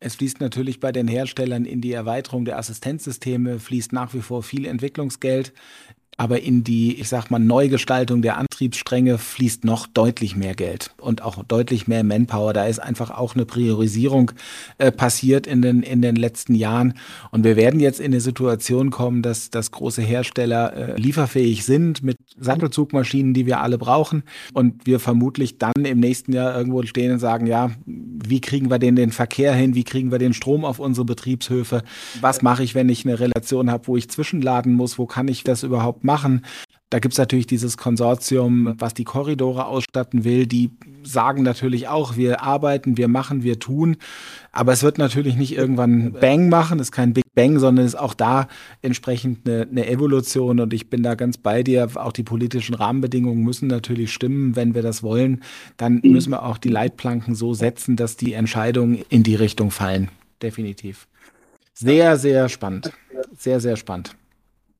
es 0.00 0.16
fließt 0.16 0.40
natürlich 0.40 0.80
bei 0.80 0.92
den 0.92 1.08
Herstellern 1.08 1.64
in 1.64 1.80
die 1.80 1.92
Erweiterung 1.92 2.44
der 2.44 2.58
Assistenzsysteme, 2.58 3.58
fließt 3.58 3.92
nach 3.92 4.14
wie 4.14 4.20
vor 4.20 4.42
viel 4.42 4.66
Entwicklungsgeld 4.66 5.52
aber 6.16 6.40
in 6.40 6.64
die, 6.64 6.98
ich 6.98 7.08
sag 7.08 7.30
mal, 7.30 7.38
Neugestaltung 7.38 8.22
der 8.22 8.38
Antriebsstränge 8.38 9.18
fließt 9.18 9.64
noch 9.64 9.86
deutlich 9.86 10.34
mehr 10.34 10.54
Geld 10.54 10.90
und 10.98 11.22
auch 11.22 11.42
deutlich 11.44 11.88
mehr 11.88 12.04
Manpower. 12.04 12.52
Da 12.52 12.66
ist 12.66 12.78
einfach 12.78 13.10
auch 13.10 13.34
eine 13.34 13.44
Priorisierung 13.44 14.32
äh, 14.78 14.90
passiert 14.90 15.46
in 15.46 15.60
den, 15.60 15.82
in 15.82 16.00
den 16.00 16.16
letzten 16.16 16.54
Jahren. 16.54 16.94
Und 17.30 17.44
wir 17.44 17.56
werden 17.56 17.80
jetzt 17.80 18.00
in 18.00 18.06
eine 18.06 18.20
Situation 18.20 18.90
kommen, 18.90 19.22
dass, 19.22 19.50
dass 19.50 19.70
große 19.70 20.02
Hersteller 20.02 20.72
äh, 20.72 21.00
lieferfähig 21.00 21.64
sind 21.64 22.02
mit 22.02 22.16
Sattelzugmaschinen, 22.38 23.34
die 23.34 23.46
wir 23.46 23.60
alle 23.60 23.78
brauchen. 23.78 24.22
Und 24.52 24.86
wir 24.86 25.00
vermutlich 25.00 25.58
dann 25.58 25.84
im 25.84 26.00
nächsten 26.00 26.32
Jahr 26.32 26.56
irgendwo 26.56 26.82
stehen 26.82 27.12
und 27.12 27.18
sagen, 27.18 27.46
ja, 27.46 27.70
wie 27.86 28.40
kriegen 28.40 28.70
wir 28.70 28.78
denn 28.78 28.96
den 28.96 29.12
Verkehr 29.12 29.54
hin? 29.54 29.74
Wie 29.74 29.84
kriegen 29.84 30.10
wir 30.10 30.18
den 30.18 30.34
Strom 30.34 30.64
auf 30.64 30.78
unsere 30.78 31.04
Betriebshöfe? 31.04 31.82
Was 32.20 32.42
mache 32.42 32.62
ich, 32.62 32.74
wenn 32.74 32.88
ich 32.88 33.04
eine 33.04 33.18
Relation 33.18 33.70
habe, 33.70 33.86
wo 33.86 33.96
ich 33.96 34.10
zwischenladen 34.10 34.74
muss? 34.74 34.98
Wo 34.98 35.06
kann 35.06 35.28
ich 35.28 35.44
das 35.44 35.62
überhaupt 35.62 36.04
machen. 36.04 36.42
Da 36.88 37.00
gibt 37.00 37.14
es 37.14 37.18
natürlich 37.18 37.48
dieses 37.48 37.76
Konsortium, 37.76 38.74
was 38.78 38.94
die 38.94 39.02
Korridore 39.02 39.66
ausstatten 39.66 40.22
will. 40.22 40.46
Die 40.46 40.70
sagen 41.02 41.42
natürlich 41.42 41.88
auch, 41.88 42.16
wir 42.16 42.42
arbeiten, 42.42 42.96
wir 42.96 43.08
machen, 43.08 43.42
wir 43.42 43.58
tun. 43.58 43.96
Aber 44.52 44.72
es 44.72 44.84
wird 44.84 44.96
natürlich 44.96 45.34
nicht 45.34 45.56
irgendwann 45.56 46.12
Bang 46.12 46.48
machen, 46.48 46.78
es 46.78 46.88
ist 46.88 46.92
kein 46.92 47.12
Big 47.12 47.24
Bang, 47.34 47.58
sondern 47.58 47.84
es 47.84 47.94
ist 47.94 48.00
auch 48.00 48.14
da 48.14 48.46
entsprechend 48.82 49.48
eine, 49.48 49.62
eine 49.68 49.88
Evolution. 49.88 50.60
Und 50.60 50.72
ich 50.72 50.88
bin 50.88 51.02
da 51.02 51.16
ganz 51.16 51.38
bei 51.38 51.64
dir. 51.64 51.88
Auch 51.96 52.12
die 52.12 52.22
politischen 52.22 52.76
Rahmenbedingungen 52.76 53.42
müssen 53.42 53.66
natürlich 53.66 54.12
stimmen. 54.12 54.54
Wenn 54.54 54.76
wir 54.76 54.82
das 54.82 55.02
wollen, 55.02 55.42
dann 55.76 56.00
müssen 56.04 56.30
wir 56.30 56.44
auch 56.44 56.56
die 56.56 56.68
Leitplanken 56.68 57.34
so 57.34 57.52
setzen, 57.52 57.96
dass 57.96 58.16
die 58.16 58.32
Entscheidungen 58.32 59.04
in 59.08 59.24
die 59.24 59.34
Richtung 59.34 59.72
fallen. 59.72 60.08
Definitiv. 60.40 61.08
Sehr, 61.74 62.16
sehr 62.16 62.48
spannend. 62.48 62.92
Sehr, 63.36 63.58
sehr 63.58 63.76
spannend. 63.76 64.14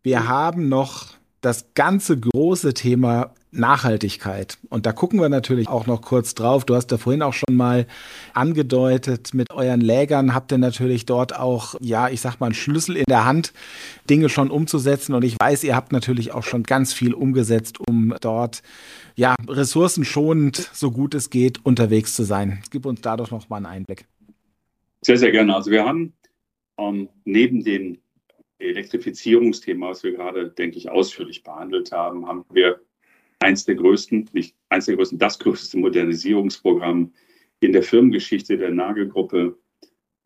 Wir 0.04 0.28
haben 0.28 0.68
noch 0.68 1.15
das 1.40 1.74
ganze 1.74 2.18
große 2.18 2.74
Thema 2.74 3.32
Nachhaltigkeit. 3.56 4.58
Und 4.68 4.86
da 4.86 4.92
gucken 4.92 5.20
wir 5.20 5.28
natürlich 5.28 5.68
auch 5.68 5.86
noch 5.86 6.02
kurz 6.02 6.34
drauf. 6.34 6.64
Du 6.64 6.74
hast 6.74 6.88
da 6.88 6.98
vorhin 6.98 7.22
auch 7.22 7.32
schon 7.32 7.56
mal 7.56 7.86
angedeutet, 8.34 9.32
mit 9.34 9.50
euren 9.50 9.80
Lägern 9.80 10.34
habt 10.34 10.52
ihr 10.52 10.58
natürlich 10.58 11.06
dort 11.06 11.34
auch, 11.34 11.74
ja, 11.80 12.08
ich 12.08 12.20
sag 12.20 12.38
mal, 12.38 12.46
einen 12.46 12.54
Schlüssel 12.54 12.96
in 12.96 13.04
der 13.08 13.24
Hand, 13.24 13.52
Dinge 14.08 14.28
schon 14.28 14.50
umzusetzen. 14.50 15.14
Und 15.14 15.24
ich 15.24 15.36
weiß, 15.40 15.64
ihr 15.64 15.74
habt 15.74 15.92
natürlich 15.92 16.32
auch 16.32 16.42
schon 16.42 16.62
ganz 16.62 16.92
viel 16.92 17.14
umgesetzt, 17.14 17.78
um 17.80 18.14
dort, 18.20 18.62
ja, 19.14 19.34
ressourcenschonend, 19.48 20.70
so 20.72 20.90
gut 20.90 21.14
es 21.14 21.30
geht, 21.30 21.64
unterwegs 21.64 22.14
zu 22.14 22.24
sein. 22.24 22.62
Gib 22.70 22.86
uns 22.86 23.00
da 23.00 23.16
doch 23.16 23.30
noch 23.30 23.48
mal 23.48 23.56
einen 23.56 23.66
Einblick. 23.66 24.06
Sehr, 25.02 25.16
sehr 25.16 25.30
gerne. 25.30 25.54
Also 25.54 25.70
wir 25.70 25.84
haben 25.84 26.12
ähm, 26.78 27.08
neben 27.24 27.64
den 27.64 27.98
Elektrifizierungsthema, 28.58 29.90
was 29.90 30.02
wir 30.02 30.12
gerade, 30.12 30.50
denke 30.50 30.78
ich, 30.78 30.90
ausführlich 30.90 31.42
behandelt 31.42 31.92
haben, 31.92 32.26
haben 32.26 32.44
wir 32.50 32.80
eins 33.40 33.64
der 33.64 33.74
größten, 33.74 34.30
nicht 34.32 34.56
eins 34.68 34.86
der 34.86 34.96
größten, 34.96 35.18
das 35.18 35.38
größte 35.38 35.78
Modernisierungsprogramm 35.78 37.12
in 37.60 37.72
der 37.72 37.82
Firmengeschichte 37.82 38.56
der 38.56 38.70
Nagelgruppe. 38.70 39.58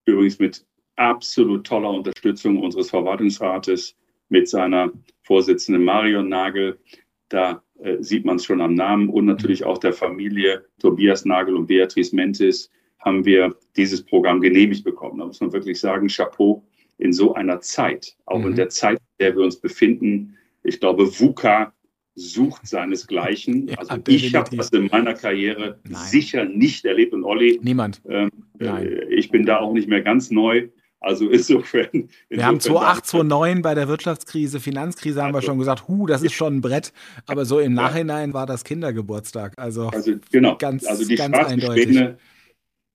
Übrigens 0.05 0.38
mit 0.38 0.66
absolut 0.97 1.66
toller 1.66 1.90
Unterstützung 1.90 2.59
unseres 2.59 2.90
Verwaltungsrates 2.90 3.97
mit 4.29 4.49
seiner 4.49 4.93
Vorsitzenden 5.23 5.85
Marion 5.85 6.29
Nagel. 6.29 6.79
Da 7.29 7.62
äh, 7.79 7.97
sieht 8.01 8.25
man 8.25 8.37
es 8.37 8.45
schon 8.45 8.61
am 8.61 8.75
Namen 8.75 9.09
und 9.09 9.25
natürlich 9.25 9.64
auch 9.64 9.79
der 9.79 9.93
Familie 9.93 10.66
Tobias 10.79 11.25
Nagel 11.25 11.57
und 11.57 11.66
Beatrice 11.66 12.14
Mentis 12.14 12.71
haben 12.99 13.25
wir 13.25 13.57
dieses 13.77 14.05
Programm 14.05 14.40
genehmigt 14.40 14.85
bekommen. 14.85 15.19
Da 15.19 15.27
muss 15.27 15.40
man 15.40 15.53
wirklich 15.53 15.81
sagen, 15.81 16.09
Chapeau 16.09 16.62
in 17.00 17.12
so 17.12 17.34
einer 17.34 17.60
Zeit, 17.60 18.14
auch 18.26 18.38
mhm. 18.38 18.48
in 18.48 18.54
der 18.56 18.68
Zeit, 18.68 18.98
in 18.98 19.26
der 19.26 19.36
wir 19.36 19.44
uns 19.44 19.56
befinden. 19.56 20.36
Ich 20.62 20.80
glaube, 20.80 21.06
VUCA 21.06 21.72
sucht 22.14 22.66
seinesgleichen. 22.66 23.68
Ja, 23.68 23.78
also 23.78 23.96
ich 24.08 24.34
habe 24.34 24.56
das 24.56 24.70
in 24.70 24.86
meiner 24.86 25.14
Karriere 25.14 25.78
Nein. 25.84 26.02
sicher 26.06 26.44
nicht 26.44 26.84
erlebt 26.84 27.14
und 27.14 27.24
Olli. 27.24 27.58
Niemand. 27.62 28.02
Ähm, 28.08 28.30
äh, 28.60 29.04
ich 29.06 29.30
bin 29.30 29.46
da 29.46 29.58
auch 29.58 29.72
nicht 29.72 29.88
mehr 29.88 30.02
ganz 30.02 30.30
neu. 30.30 30.68
Also 31.00 31.30
insofern. 31.30 31.88
insofern 31.92 32.10
wir 32.28 32.46
haben 32.46 32.60
2008, 32.60 33.06
2009 33.06 33.62
bei 33.62 33.74
der 33.74 33.88
Wirtschaftskrise, 33.88 34.60
Finanzkrise 34.60 35.22
haben 35.22 35.34
also, 35.34 35.38
wir 35.38 35.42
schon 35.46 35.58
gesagt, 35.58 35.88
hu, 35.88 36.06
das 36.06 36.22
ist 36.22 36.34
schon 36.34 36.56
ein 36.56 36.60
Brett. 36.60 36.92
Aber 37.26 37.46
so 37.46 37.58
im 37.58 37.72
Nachhinein 37.72 38.34
war 38.34 38.44
das 38.44 38.64
Kindergeburtstag. 38.64 39.54
Also, 39.56 39.88
also 39.88 40.12
genau. 40.30 40.56
Ganz, 40.58 40.84
also 40.84 41.06
die 41.06 41.14
ganz 41.14 41.38
eindeutig. 41.38 41.84
Schwäne, 41.84 42.18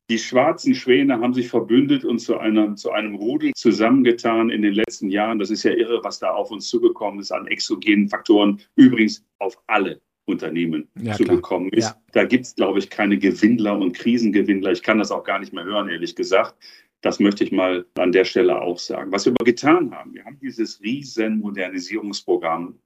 die 0.10 0.20
schwarzen 0.20 0.76
Schwäne 0.76 1.20
haben 1.20 1.34
sich 1.34 1.48
verbündet 1.48 2.06
und 2.06 2.20
zu, 2.20 2.38
einer, 2.38 2.76
zu 2.76 2.92
einem 2.92 3.16
Rudel 3.16 3.54
zusammengetan 3.56 4.50
in 4.50 4.62
den 4.62 4.74
letzten 4.74 5.10
Jahren. 5.10 5.40
Das 5.40 5.50
ist 5.50 5.64
ja 5.64 5.72
irre, 5.72 6.04
was 6.04 6.20
da 6.20 6.32
auf 6.32 6.52
uns 6.52 6.68
zugekommen 6.68 7.20
ist 7.20 7.32
an 7.32 7.48
exogenen 7.48 8.08
Faktoren. 8.08 8.62
Übrigens 8.76 9.26
auf 9.40 9.60
alle 9.66 10.02
Unternehmen 10.26 10.88
ja, 11.00 11.14
zugekommen 11.14 11.70
ist. 11.70 11.86
Ja. 11.86 12.02
Da 12.12 12.26
gibt 12.26 12.46
es, 12.46 12.56
glaube 12.56 12.80
ich, 12.80 12.90
keine 12.90 13.18
Gewinnler 13.18 13.78
und 13.78 13.94
Krisengewinnler. 13.94 14.72
Ich 14.72 14.84
kann 14.84 15.00
das 15.00 15.12
auch 15.12 15.24
gar 15.24 15.40
nicht 15.40 15.54
mehr 15.54 15.64
hören, 15.64 15.90
ehrlich 15.90 16.16
gesagt. 16.16 16.56
Das 17.02 17.20
möchte 17.20 17.44
ich 17.44 17.52
mal 17.52 17.86
an 17.96 18.12
der 18.12 18.26
Stelle 18.26 18.62
auch 18.62 18.80
sagen. 18.80 19.12
Was 19.12 19.26
wir 19.26 19.32
aber 19.32 19.46
getan 19.46 19.94
haben, 19.94 20.14
wir 20.14 20.26
haben 20.26 20.40
dieses 20.40 20.82
riesen 20.82 21.40
Modernisierungsprogramm 21.40 22.80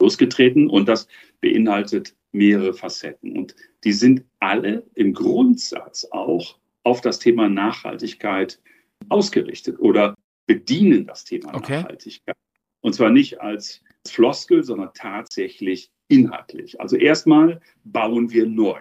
losgetreten 0.00 0.68
und 0.68 0.88
das 0.88 1.08
beinhaltet 1.40 2.16
mehrere 2.32 2.74
Facetten. 2.74 3.36
Und 3.36 3.54
die 3.84 3.92
sind 3.92 4.24
alle 4.40 4.84
im 4.94 5.12
Grundsatz 5.12 6.06
auch 6.10 6.58
auf 6.82 7.00
das 7.00 7.18
Thema 7.18 7.48
Nachhaltigkeit 7.48 8.60
ausgerichtet 9.08 9.78
oder 9.78 10.16
bedienen 10.46 11.06
das 11.06 11.24
Thema 11.24 11.54
okay. 11.54 11.82
Nachhaltigkeit. 11.82 12.36
Und 12.80 12.94
zwar 12.94 13.10
nicht 13.10 13.40
als 13.40 13.80
Floskel, 14.06 14.64
sondern 14.64 14.90
tatsächlich 14.94 15.90
inhaltlich. 16.08 16.80
Also 16.80 16.96
erstmal 16.96 17.60
bauen 17.84 18.30
wir 18.32 18.46
neu. 18.46 18.80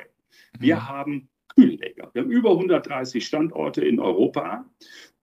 Wir 0.60 0.78
mhm. 0.78 0.90
haben 0.90 1.30
Kühlleger. 1.56 2.10
Wir 2.14 2.24
haben 2.24 2.32
über 2.32 2.52
130 2.52 3.26
Standorte 3.26 3.84
in 3.84 4.00
Europa 4.00 4.66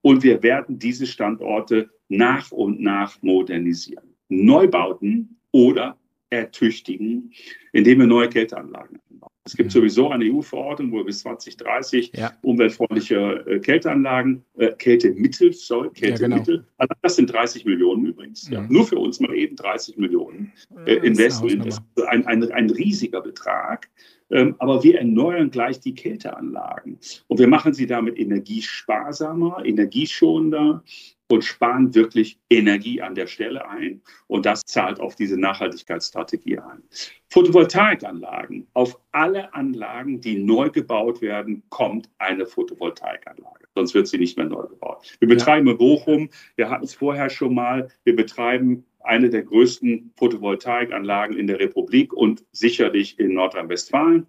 und 0.03 0.23
wir 0.23 0.43
werden 0.43 0.79
diese 0.79 1.07
Standorte 1.07 1.91
nach 2.09 2.53
und 2.53 2.81
nach 2.81 3.21
modernisieren. 3.23 4.14
Neubauten 4.29 5.41
oder 5.53 5.99
ertüchtigen, 6.31 7.33
indem 7.73 8.01
wir 8.01 8.07
neue 8.07 8.29
Kälteanlagen 8.29 8.99
einbauen. 9.11 9.33
Es 9.45 9.57
gibt 9.57 9.71
mhm. 9.71 9.73
sowieso 9.73 10.11
eine 10.11 10.27
EU-Verordnung, 10.27 10.93
wo 10.93 10.97
wir 10.99 11.05
bis 11.05 11.21
2030 11.21 12.12
ja. 12.14 12.33
umweltfreundliche 12.43 13.45
äh, 13.47 13.59
Kälteanlagen, 13.61 14.45
äh, 14.59 14.73
Kältemittel, 14.73 15.55
sorry, 15.55 15.88
Kältemittel, 15.91 16.57
ja, 16.57 16.61
genau. 16.61 16.73
also 16.77 16.95
das 17.01 17.17
sind 17.17 17.33
30 17.33 17.64
Millionen 17.64 18.05
übrigens. 18.05 18.49
Mhm. 18.49 18.55
Ja, 18.55 18.67
nur 18.69 18.87
für 18.87 18.99
uns 18.99 19.21
mal 19.21 19.35
eben 19.35 19.57
30 19.57 19.97
Millionen 19.97 20.53
äh, 20.85 20.97
Investment. 20.97 21.67
Das 21.67 21.79
ist 21.79 22.09
ein, 22.09 22.27
ein, 22.27 22.51
ein 22.53 22.71
riesiger 22.71 23.23
Betrag. 23.23 23.88
Ähm, 24.31 24.55
aber 24.59 24.85
wir 24.85 24.99
erneuern 24.99 25.51
gleich 25.51 25.81
die 25.81 25.95
Kälteanlagen. 25.95 26.99
Und 27.29 27.38
wir 27.38 27.49
machen 27.49 27.73
sie 27.73 27.87
damit 27.87 28.19
energiesparsamer, 28.19 29.64
energieschonender 29.64 30.85
und 31.31 31.45
sparen 31.45 31.95
wirklich 31.95 32.38
Energie 32.51 33.03
an 33.03 33.14
der 33.14 33.27
Stelle 33.27 33.69
ein. 33.69 34.01
Und 34.27 34.47
das 34.47 34.62
zahlt 34.64 34.99
auf 34.99 35.14
diese 35.14 35.38
Nachhaltigkeitsstrategie 35.38 36.59
ein. 36.59 36.83
Photovoltaikanlagen. 37.29 38.67
Auf 38.73 38.99
alle 39.12 39.53
Anlagen, 39.55 40.21
die 40.21 40.38
neu 40.38 40.71
gebaut 40.71 41.21
werden, 41.21 41.62
kommt 41.69 42.09
eine 42.19 42.47
Photovoltaikanlage. 42.47 43.67
Sonst 43.75 43.95
wird 43.95 44.09
sie 44.09 44.19
nicht 44.19 44.37
mehr 44.37 44.47
neu 44.47 44.67
gebaut. 44.67 45.17
Wir 45.21 45.29
betreiben 45.29 45.67
ja. 45.67 45.73
in 45.73 45.79
Bochum, 45.79 46.31
wir 46.57 46.71
hatten 46.71 46.85
es 46.85 46.95
vorher 46.95 47.29
schon 47.29 47.55
mal, 47.55 47.88
wir 48.05 48.17
betreiben 48.17 48.85
eine 49.01 49.31
der 49.31 49.43
größten 49.43 50.12
Photovoltaikanlagen 50.17 51.37
in 51.37 51.47
der 51.47 51.61
Republik 51.61 52.12
und 52.12 52.45
sicherlich 52.53 53.19
in 53.19 53.35
Nordrhein-Westfalen. 53.35 54.27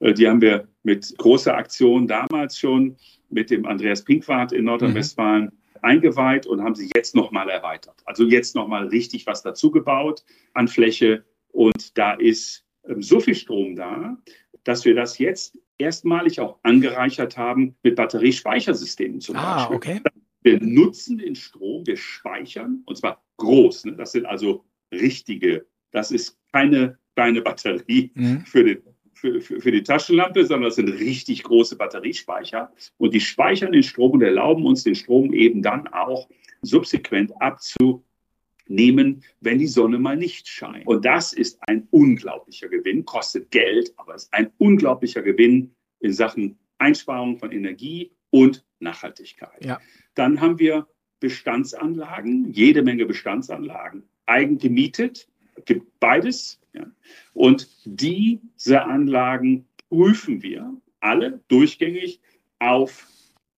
Äh, 0.00 0.14
die 0.14 0.28
haben 0.28 0.40
wir 0.40 0.68
mit 0.82 1.14
großer 1.18 1.56
Aktion 1.56 2.06
damals 2.06 2.58
schon 2.58 2.96
mit 3.28 3.50
dem 3.50 3.66
Andreas 3.66 4.04
Pinkwart 4.04 4.52
in 4.52 4.64
Nordrhein-Westfalen 4.64 5.44
mhm. 5.44 5.59
Eingeweiht 5.82 6.46
und 6.46 6.62
haben 6.62 6.74
sie 6.74 6.90
jetzt 6.94 7.14
nochmal 7.14 7.48
erweitert. 7.48 8.00
Also 8.04 8.24
jetzt 8.24 8.54
nochmal 8.54 8.88
richtig 8.88 9.26
was 9.26 9.42
dazu 9.42 9.70
gebaut 9.70 10.24
an 10.54 10.68
Fläche. 10.68 11.24
Und 11.48 11.98
da 11.98 12.14
ist 12.14 12.64
ähm, 12.86 13.02
so 13.02 13.20
viel 13.20 13.34
Strom 13.34 13.76
da, 13.76 14.16
dass 14.64 14.84
wir 14.84 14.94
das 14.94 15.18
jetzt 15.18 15.58
erstmalig 15.78 16.40
auch 16.40 16.58
angereichert 16.62 17.36
haben 17.36 17.76
mit 17.82 17.96
Batteriespeichersystemen 17.96 19.20
zum 19.20 19.36
ah, 19.36 19.68
Beispiel. 19.68 19.76
Okay. 19.76 20.00
Wir 20.42 20.58
nutzen 20.58 21.18
den 21.18 21.34
Strom, 21.34 21.86
wir 21.86 21.98
speichern, 21.98 22.82
und 22.86 22.96
zwar 22.96 23.22
groß. 23.36 23.84
Ne? 23.84 23.96
Das 23.96 24.12
sind 24.12 24.24
also 24.24 24.64
richtige, 24.90 25.66
das 25.90 26.10
ist 26.10 26.38
keine 26.50 26.98
kleine 27.14 27.42
Batterie 27.42 28.10
mhm. 28.14 28.46
für, 28.46 28.64
den, 28.64 28.82
für, 29.20 29.40
für, 29.40 29.60
für, 29.60 29.70
die 29.70 29.82
Taschenlampe, 29.82 30.46
sondern 30.46 30.68
das 30.68 30.76
sind 30.76 30.88
richtig 30.88 31.42
große 31.42 31.76
Batteriespeicher. 31.76 32.72
Und 32.96 33.12
die 33.12 33.20
speichern 33.20 33.72
den 33.72 33.82
Strom 33.82 34.12
und 34.12 34.22
erlauben 34.22 34.64
uns, 34.64 34.84
den 34.84 34.94
Strom 34.94 35.34
eben 35.34 35.62
dann 35.62 35.86
auch 35.88 36.28
subsequent 36.62 37.32
abzunehmen, 37.40 39.22
wenn 39.40 39.58
die 39.58 39.66
Sonne 39.66 39.98
mal 39.98 40.16
nicht 40.16 40.48
scheint. 40.48 40.86
Und 40.86 41.04
das 41.04 41.34
ist 41.34 41.58
ein 41.68 41.86
unglaublicher 41.90 42.68
Gewinn, 42.68 43.04
kostet 43.04 43.50
Geld, 43.50 43.92
aber 43.96 44.14
ist 44.14 44.32
ein 44.32 44.50
unglaublicher 44.58 45.22
Gewinn 45.22 45.74
in 46.00 46.12
Sachen 46.12 46.58
Einsparung 46.78 47.38
von 47.38 47.52
Energie 47.52 48.12
und 48.30 48.64
Nachhaltigkeit. 48.78 49.64
Ja. 49.64 49.80
Dann 50.14 50.40
haben 50.40 50.58
wir 50.58 50.86
Bestandsanlagen, 51.20 52.50
jede 52.50 52.82
Menge 52.82 53.04
Bestandsanlagen, 53.04 54.08
eigengemietet, 54.24 55.28
gibt 55.66 56.00
beides. 56.00 56.59
Ja. 56.72 56.86
Und 57.34 57.68
diese 57.84 58.82
Anlagen 58.84 59.66
prüfen 59.88 60.42
wir 60.42 60.74
alle 61.00 61.40
durchgängig 61.48 62.20
auf 62.58 63.06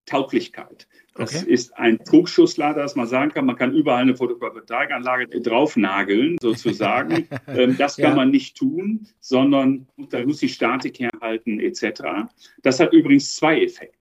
Tauglichkeit. 0.07 0.87
Das 1.15 1.43
okay. 1.43 1.53
ist 1.53 1.77
ein 1.77 2.03
Trugschusslader, 2.05 2.83
dass 2.83 2.97
man 2.97 3.07
sagen 3.07 3.33
kann, 3.33 3.45
man 3.45 3.57
kann 3.57 3.75
überall 3.75 4.03
eine 4.03 4.17
Photovoltaikanlage 4.17 5.27
draufnageln, 5.41 6.39
sozusagen. 6.41 7.29
Ähm, 7.49 7.77
das 7.77 7.97
kann 7.97 8.11
ja. 8.11 8.17
man 8.17 8.31
nicht 8.31 8.57
tun, 8.57 9.07
sondern 9.21 9.87
da 10.11 10.25
muss 10.25 10.39
die 10.39 10.49
Statik 10.49 11.01
herhalten, 11.01 11.61
etc. 11.61 12.03
Das 12.63 12.81
hat 12.81 12.93
übrigens 12.93 13.35
zwei 13.35 13.61
Effekte. 13.61 13.99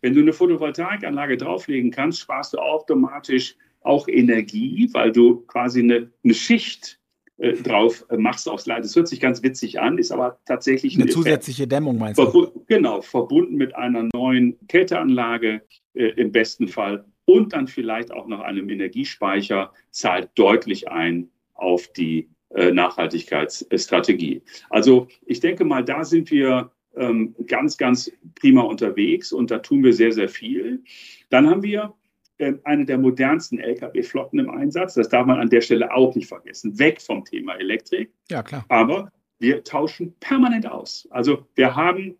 Wenn 0.00 0.14
du 0.14 0.20
eine 0.20 0.32
Photovoltaikanlage 0.32 1.36
drauflegen 1.36 1.90
kannst, 1.90 2.20
sparst 2.20 2.54
du 2.54 2.58
automatisch 2.58 3.56
auch 3.80 4.08
Energie, 4.08 4.88
weil 4.92 5.12
du 5.12 5.40
quasi 5.46 5.80
eine, 5.80 6.10
eine 6.22 6.34
Schicht 6.34 6.98
äh, 7.38 7.52
drauf 7.54 8.04
äh, 8.10 8.16
machst 8.16 8.48
aufs 8.48 8.66
Leid. 8.66 8.84
Das 8.84 8.94
hört 8.94 9.08
sich 9.08 9.20
ganz 9.20 9.42
witzig 9.42 9.80
an, 9.80 9.98
ist 9.98 10.12
aber 10.12 10.38
tatsächlich 10.46 10.94
eine 10.94 11.06
zusätzliche 11.06 11.66
Dämmung, 11.66 11.98
meinst 11.98 12.18
du? 12.18 12.64
Genau, 12.68 13.02
verbunden 13.02 13.56
mit 13.56 13.74
einer 13.74 14.08
neuen 14.14 14.56
Kälteanlage 14.68 15.62
äh, 15.94 16.06
im 16.16 16.30
besten 16.30 16.68
Fall 16.68 17.04
und 17.24 17.52
dann 17.52 17.66
vielleicht 17.66 18.12
auch 18.12 18.26
noch 18.26 18.40
einem 18.40 18.68
Energiespeicher 18.68 19.72
zahlt 19.90 20.30
deutlich 20.36 20.88
ein 20.88 21.28
auf 21.54 21.88
die 21.88 22.28
äh, 22.50 22.70
Nachhaltigkeitsstrategie. 22.70 24.42
Also 24.70 25.08
ich 25.26 25.40
denke 25.40 25.64
mal, 25.64 25.84
da 25.84 26.04
sind 26.04 26.30
wir 26.30 26.70
ähm, 26.96 27.34
ganz, 27.46 27.76
ganz 27.76 28.12
prima 28.40 28.62
unterwegs 28.62 29.32
und 29.32 29.50
da 29.50 29.58
tun 29.58 29.82
wir 29.82 29.92
sehr, 29.92 30.12
sehr 30.12 30.28
viel. 30.28 30.84
Dann 31.30 31.48
haben 31.48 31.62
wir 31.62 31.94
eine 32.64 32.84
der 32.84 32.98
modernsten 32.98 33.58
Lkw-Flotten 33.58 34.38
im 34.38 34.50
Einsatz. 34.50 34.94
Das 34.94 35.08
darf 35.08 35.26
man 35.26 35.38
an 35.38 35.50
der 35.50 35.60
Stelle 35.60 35.92
auch 35.92 36.14
nicht 36.14 36.28
vergessen. 36.28 36.78
Weg 36.78 37.00
vom 37.00 37.24
Thema 37.24 37.54
Elektrik. 37.54 38.10
Ja, 38.30 38.42
klar. 38.42 38.64
Aber 38.68 39.12
wir 39.38 39.62
tauschen 39.62 40.14
permanent 40.20 40.66
aus. 40.66 41.06
Also 41.10 41.46
wir 41.54 41.76
haben 41.76 42.16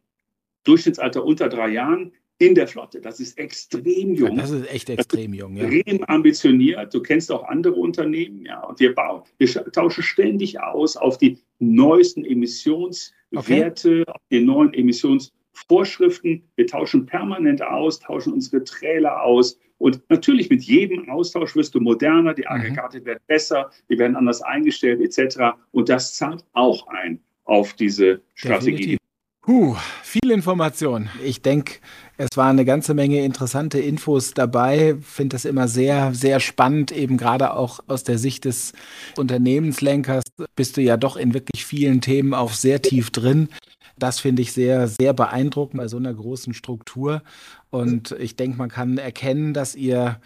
Durchschnittsalter 0.64 1.24
unter 1.24 1.48
drei 1.48 1.68
Jahren 1.68 2.12
in 2.38 2.54
der 2.54 2.66
Flotte. 2.66 3.00
Das 3.00 3.20
ist 3.20 3.38
extrem 3.38 4.14
jung. 4.14 4.36
Ja, 4.36 4.42
das 4.42 4.50
ist 4.50 4.70
echt 4.72 4.90
extrem 4.90 5.34
jung. 5.34 5.56
Ja. 5.56 5.64
Extrem 5.64 6.04
ambitioniert. 6.04 6.92
Du 6.92 7.00
kennst 7.00 7.30
auch 7.30 7.44
andere 7.44 7.74
Unternehmen, 7.74 8.44
ja. 8.44 8.60
Und 8.64 8.80
wir 8.80 8.94
bauen, 8.94 9.22
wir 9.38 9.48
tauschen 9.72 10.02
ständig 10.02 10.60
aus 10.60 10.96
auf 10.96 11.18
die 11.18 11.38
neuesten 11.58 12.24
Emissionswerte, 12.24 14.02
okay. 14.02 14.04
auf 14.06 14.20
die 14.30 14.40
neuen 14.40 14.74
Emissionsnormen 14.74 15.43
Vorschriften, 15.68 16.42
wir 16.56 16.66
tauschen 16.66 17.06
permanent 17.06 17.62
aus, 17.62 18.00
tauschen 18.00 18.32
unsere 18.32 18.64
Trailer 18.64 19.22
aus. 19.22 19.58
Und 19.78 20.02
natürlich 20.08 20.50
mit 20.50 20.62
jedem 20.62 21.08
Austausch 21.08 21.56
wirst 21.56 21.74
du 21.74 21.80
moderner, 21.80 22.34
die 22.34 22.42
mhm. 22.42 22.48
Aggregate 22.48 23.00
mhm. 23.00 23.04
werden 23.06 23.22
besser, 23.26 23.70
die 23.88 23.98
werden 23.98 24.16
anders 24.16 24.42
eingestellt 24.42 25.00
etc. 25.00 25.56
Und 25.72 25.88
das 25.88 26.14
zahlt 26.14 26.44
auch 26.52 26.86
ein 26.88 27.20
auf 27.44 27.74
diese 27.74 28.20
Strategie. 28.34 28.76
Definitiv. 28.76 28.98
Puh, 29.44 29.76
viel 30.02 30.30
Information. 30.30 31.10
Ich 31.22 31.42
denke, 31.42 31.74
es 32.16 32.30
waren 32.34 32.56
eine 32.56 32.64
ganze 32.64 32.94
Menge 32.94 33.22
interessante 33.22 33.78
Infos 33.78 34.32
dabei. 34.32 34.96
Finde 35.02 35.34
das 35.34 35.44
immer 35.44 35.68
sehr, 35.68 36.14
sehr 36.14 36.40
spannend, 36.40 36.92
eben 36.92 37.18
gerade 37.18 37.52
auch 37.52 37.80
aus 37.86 38.04
der 38.04 38.16
Sicht 38.16 38.46
des 38.46 38.72
Unternehmenslenkers 39.18 40.24
bist 40.56 40.78
du 40.78 40.80
ja 40.80 40.96
doch 40.96 41.18
in 41.18 41.34
wirklich 41.34 41.66
vielen 41.66 42.00
Themen 42.00 42.32
auch 42.32 42.52
sehr 42.52 42.80
tief 42.80 43.10
drin. 43.10 43.50
Das 43.98 44.20
finde 44.20 44.42
ich 44.42 44.52
sehr, 44.52 44.88
sehr 44.88 45.12
beeindruckend 45.12 45.78
bei 45.78 45.88
so 45.88 45.96
einer 45.96 46.12
großen 46.12 46.54
Struktur. 46.54 47.22
Und 47.70 48.12
ich 48.12 48.36
denke, 48.36 48.58
man 48.58 48.68
kann 48.68 48.98
erkennen, 48.98 49.54
dass 49.54 49.74
ihr 49.74 50.20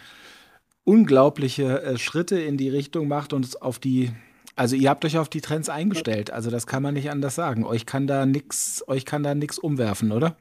unglaubliche 0.83 1.81
äh, 1.81 1.97
Schritte 1.97 2.39
in 2.39 2.57
die 2.57 2.69
Richtung 2.69 3.07
macht 3.07 3.33
und 3.33 3.61
auf 3.61 3.79
die 3.79 4.11
also 4.55 4.75
ihr 4.75 4.89
habt 4.89 5.05
euch 5.05 5.17
auf 5.17 5.29
die 5.29 5.39
Trends 5.39 5.69
eingestellt. 5.69 6.31
Also 6.31 6.51
das 6.51 6.67
kann 6.67 6.83
man 6.83 6.93
nicht 6.93 7.09
anders 7.09 7.33
sagen. 7.33 7.63
Euch 7.63 7.85
kann 7.85 8.07
da 8.07 8.25
nichts, 8.25 8.83
euch 8.89 9.05
kann 9.05 9.23
da 9.23 9.33
nichts 9.33 9.57
umwerfen, 9.57 10.11
oder? 10.11 10.35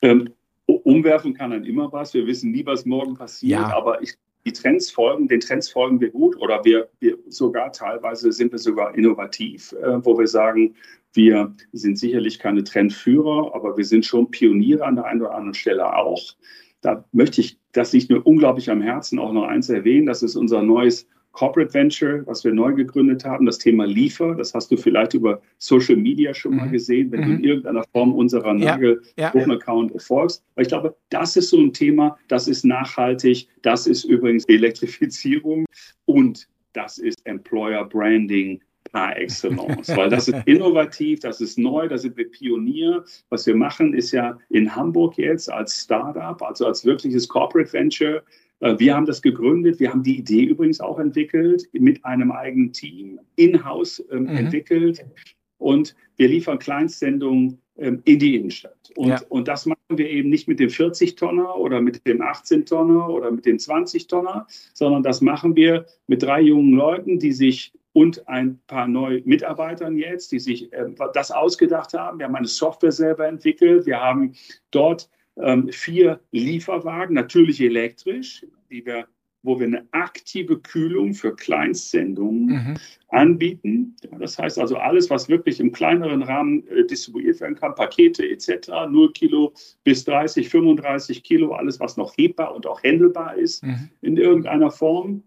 Ähm, 0.00 0.30
umwerfen 0.66 1.32
kann 1.32 1.52
dann 1.52 1.64
immer 1.64 1.92
was. 1.92 2.12
Wir 2.12 2.26
wissen 2.26 2.50
nie, 2.50 2.66
was 2.66 2.84
morgen 2.84 3.14
passiert. 3.14 3.60
Ja. 3.60 3.72
Aber 3.72 4.02
ich, 4.02 4.14
die 4.44 4.52
Trends 4.52 4.90
folgen, 4.90 5.28
den 5.28 5.38
Trends 5.38 5.70
folgen 5.70 6.00
wir 6.00 6.10
gut 6.10 6.36
oder 6.40 6.64
wir, 6.64 6.88
wir 6.98 7.16
sogar 7.28 7.70
teilweise 7.70 8.32
sind 8.32 8.50
wir 8.50 8.58
sogar 8.58 8.96
innovativ, 8.96 9.72
äh, 9.80 10.04
wo 10.04 10.18
wir 10.18 10.26
sagen, 10.26 10.74
wir 11.14 11.54
sind 11.72 11.98
sicherlich 11.98 12.38
keine 12.38 12.64
Trendführer, 12.64 13.54
aber 13.54 13.76
wir 13.76 13.84
sind 13.84 14.04
schon 14.04 14.30
Pioniere 14.30 14.84
an 14.84 14.96
der 14.96 15.04
einen 15.04 15.22
oder 15.22 15.34
anderen 15.34 15.54
Stelle 15.54 15.94
auch. 15.94 16.34
Da 16.80 17.04
möchte 17.12 17.40
ich, 17.40 17.58
das 17.72 17.92
liegt 17.92 18.10
mir 18.10 18.20
unglaublich 18.22 18.70
am 18.70 18.82
Herzen, 18.82 19.18
auch 19.18 19.32
noch 19.32 19.44
eins 19.44 19.68
erwähnen. 19.68 20.06
Das 20.06 20.22
ist 20.22 20.36
unser 20.36 20.62
neues 20.62 21.06
Corporate 21.32 21.72
Venture, 21.72 22.26
was 22.26 22.44
wir 22.44 22.52
neu 22.52 22.74
gegründet 22.74 23.24
haben, 23.24 23.46
das 23.46 23.58
Thema 23.58 23.86
Liefer. 23.86 24.34
Das 24.34 24.52
hast 24.54 24.70
du 24.70 24.76
vielleicht 24.76 25.14
über 25.14 25.40
Social 25.58 25.96
Media 25.96 26.34
schon 26.34 26.56
mal 26.56 26.66
mhm. 26.66 26.72
gesehen, 26.72 27.10
wenn 27.10 27.20
mhm. 27.20 27.24
du 27.24 27.32
in 27.32 27.44
irgendeiner 27.44 27.84
Form 27.92 28.14
unserer 28.14 28.52
Nagel-Account 28.54 29.92
ja. 29.92 29.98
folgst. 29.98 30.44
Aber 30.54 30.62
ich 30.62 30.68
glaube, 30.68 30.96
das 31.08 31.36
ist 31.36 31.48
so 31.48 31.58
ein 31.58 31.72
Thema, 31.72 32.18
das 32.28 32.48
ist 32.48 32.64
nachhaltig, 32.64 33.48
das 33.62 33.86
ist 33.86 34.04
übrigens 34.04 34.44
Elektrifizierung 34.44 35.64
und 36.04 36.48
das 36.74 36.98
ist 36.98 37.24
Employer 37.26 37.84
Branding 37.84 38.60
par 38.92 39.16
excellence, 39.16 39.88
weil 39.96 40.10
das 40.10 40.28
ist 40.28 40.46
innovativ, 40.46 41.20
das 41.20 41.40
ist 41.40 41.58
neu, 41.58 41.88
da 41.88 41.98
sind 41.98 42.16
wir 42.16 42.30
Pionier. 42.30 43.04
Was 43.30 43.46
wir 43.46 43.56
machen, 43.56 43.94
ist 43.94 44.12
ja 44.12 44.38
in 44.50 44.76
Hamburg 44.76 45.16
jetzt 45.16 45.50
als 45.50 45.82
Startup, 45.82 46.40
also 46.42 46.66
als 46.66 46.84
wirkliches 46.84 47.26
Corporate 47.28 47.72
Venture, 47.72 48.22
äh, 48.62 48.78
wir 48.78 48.94
haben 48.94 49.06
das 49.06 49.20
gegründet. 49.20 49.80
Wir 49.80 49.90
haben 49.90 50.02
die 50.02 50.18
Idee 50.18 50.44
übrigens 50.44 50.80
auch 50.80 50.98
entwickelt, 50.98 51.68
mit 51.72 52.04
einem 52.04 52.32
eigenen 52.32 52.72
Team, 52.72 53.20
in-house 53.36 54.02
ähm, 54.10 54.22
mhm. 54.22 54.28
entwickelt. 54.28 55.04
Und 55.58 55.94
wir 56.16 56.28
liefern 56.28 56.58
Kleinstsendungen 56.58 57.58
ähm, 57.76 58.02
in 58.04 58.18
die 58.18 58.36
Innenstadt. 58.36 58.92
Und, 58.96 59.08
ja. 59.08 59.20
und 59.28 59.48
das 59.48 59.66
machen 59.66 59.78
wir 59.90 60.08
eben 60.08 60.30
nicht 60.30 60.48
mit 60.48 60.60
dem 60.60 60.68
40-Tonner 60.68 61.56
oder 61.56 61.80
mit 61.80 62.06
dem 62.06 62.20
18-Tonner 62.20 63.08
oder 63.08 63.30
mit 63.30 63.46
dem 63.46 63.56
20-Tonner, 63.56 64.46
sondern 64.74 65.02
das 65.02 65.20
machen 65.20 65.56
wir 65.56 65.86
mit 66.06 66.22
drei 66.22 66.40
jungen 66.40 66.72
Leuten, 66.72 67.18
die 67.18 67.32
sich 67.32 67.72
und 67.92 68.26
ein 68.28 68.58
paar 68.66 68.88
neue 68.88 69.22
Mitarbeitern 69.24 69.96
jetzt, 69.96 70.32
die 70.32 70.38
sich 70.38 70.72
äh, 70.72 70.86
das 71.12 71.30
ausgedacht 71.30 71.94
haben. 71.94 72.18
Wir 72.18 72.26
haben 72.26 72.36
eine 72.36 72.46
Software 72.46 72.92
selber 72.92 73.26
entwickelt. 73.26 73.86
Wir 73.86 74.00
haben 74.00 74.34
dort 74.70 75.10
ähm, 75.36 75.68
vier 75.70 76.20
Lieferwagen, 76.30 77.14
natürlich 77.14 77.60
elektrisch, 77.60 78.46
die 78.70 78.84
wir, 78.84 79.06
wo 79.42 79.58
wir 79.58 79.66
eine 79.66 79.86
aktive 79.90 80.58
Kühlung 80.58 81.14
für 81.14 81.34
Kleinstsendungen 81.34 82.46
mhm. 82.46 82.74
anbieten. 83.08 83.96
Ja, 84.10 84.18
das 84.18 84.38
heißt 84.38 84.58
also 84.58 84.76
alles, 84.76 85.10
was 85.10 85.28
wirklich 85.28 85.60
im 85.60 85.72
kleineren 85.72 86.22
Rahmen 86.22 86.66
äh, 86.68 86.86
distribuiert 86.86 87.40
werden 87.40 87.56
kann, 87.56 87.74
Pakete 87.74 88.26
etc., 88.26 88.68
0 88.88 89.12
Kilo 89.12 89.52
bis 89.84 90.04
30, 90.04 90.48
35 90.48 91.22
Kilo, 91.22 91.52
alles, 91.52 91.80
was 91.80 91.96
noch 91.96 92.16
hebbar 92.16 92.54
und 92.54 92.66
auch 92.66 92.82
händelbar 92.82 93.36
ist 93.36 93.64
mhm. 93.64 93.90
in 94.00 94.16
irgendeiner 94.16 94.70
Form. 94.70 95.22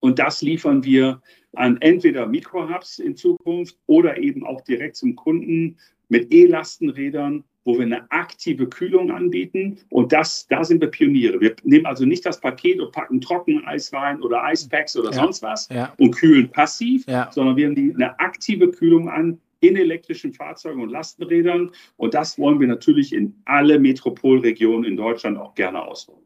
Und 0.00 0.18
das 0.18 0.42
liefern 0.42 0.84
wir 0.84 1.22
an 1.56 1.78
entweder 1.80 2.26
Mikrohubs 2.26 2.98
in 2.98 3.16
Zukunft 3.16 3.78
oder 3.86 4.18
eben 4.18 4.46
auch 4.46 4.60
direkt 4.62 4.96
zum 4.96 5.16
Kunden 5.16 5.76
mit 6.08 6.32
E-Lastenrädern 6.32 7.44
wo 7.64 7.76
wir 7.76 7.82
eine 7.82 8.10
aktive 8.10 8.68
Kühlung 8.68 9.10
anbieten. 9.10 9.78
Und 9.90 10.12
das, 10.12 10.46
da 10.48 10.64
sind 10.64 10.80
wir 10.80 10.88
Pioniere. 10.88 11.40
Wir 11.40 11.56
nehmen 11.64 11.86
also 11.86 12.04
nicht 12.04 12.24
das 12.24 12.40
Paket 12.40 12.80
und 12.80 12.92
packen 12.92 13.20
Trockeneis 13.20 13.92
rein 13.92 14.22
oder 14.22 14.44
Eispacks 14.44 14.96
oder 14.96 15.10
ja. 15.10 15.14
sonst 15.14 15.42
was 15.42 15.68
ja. 15.70 15.92
und 15.98 16.12
kühlen 16.12 16.50
passiv, 16.50 17.06
ja. 17.08 17.30
sondern 17.32 17.56
wir 17.56 17.66
haben 17.66 17.74
die, 17.74 17.92
eine 17.94 18.18
aktive 18.20 18.70
Kühlung 18.70 19.08
an 19.08 19.40
in 19.60 19.76
elektrischen 19.76 20.32
Fahrzeugen 20.32 20.82
und 20.82 20.90
Lastenrädern. 20.90 21.70
Und 21.96 22.14
das 22.14 22.38
wollen 22.38 22.60
wir 22.60 22.68
natürlich 22.68 23.14
in 23.14 23.34
alle 23.46 23.78
Metropolregionen 23.78 24.84
in 24.84 24.96
Deutschland 24.96 25.38
auch 25.38 25.54
gerne 25.54 25.82
ausrollen. 25.82 26.22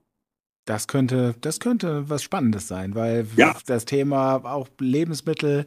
Das 0.68 0.86
könnte, 0.86 1.34
das 1.40 1.60
könnte 1.60 2.10
was 2.10 2.22
Spannendes 2.22 2.68
sein, 2.68 2.94
weil 2.94 3.26
ja. 3.36 3.56
das 3.64 3.86
Thema 3.86 4.44
auch 4.44 4.68
Lebensmittel, 4.78 5.64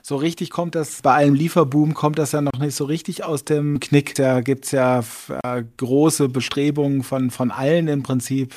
so 0.00 0.14
richtig 0.14 0.50
kommt 0.50 0.76
das, 0.76 1.02
bei 1.02 1.12
allem 1.12 1.34
Lieferboom 1.34 1.92
kommt 1.92 2.20
das 2.20 2.30
ja 2.30 2.40
noch 2.40 2.60
nicht 2.60 2.76
so 2.76 2.84
richtig 2.84 3.24
aus 3.24 3.44
dem 3.44 3.80
Knick. 3.80 4.14
Da 4.14 4.42
gibt 4.42 4.66
es 4.66 4.70
ja 4.70 5.02
äh, 5.42 5.64
große 5.76 6.28
Bestrebungen 6.28 7.02
von, 7.02 7.32
von 7.32 7.50
allen 7.50 7.88
im 7.88 8.04
Prinzip. 8.04 8.54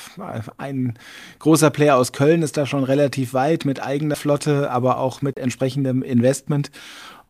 Ein 0.60 0.99
großer 1.39 1.71
Player 1.71 1.97
aus 1.97 2.12
Köln 2.12 2.43
ist 2.43 2.57
da 2.57 2.67
schon 2.67 2.83
relativ 2.83 3.33
weit 3.33 3.65
mit 3.65 3.81
eigener 3.81 4.15
Flotte, 4.15 4.69
aber 4.69 4.99
auch 4.99 5.23
mit 5.23 5.39
entsprechendem 5.39 6.03
Investment. 6.03 6.69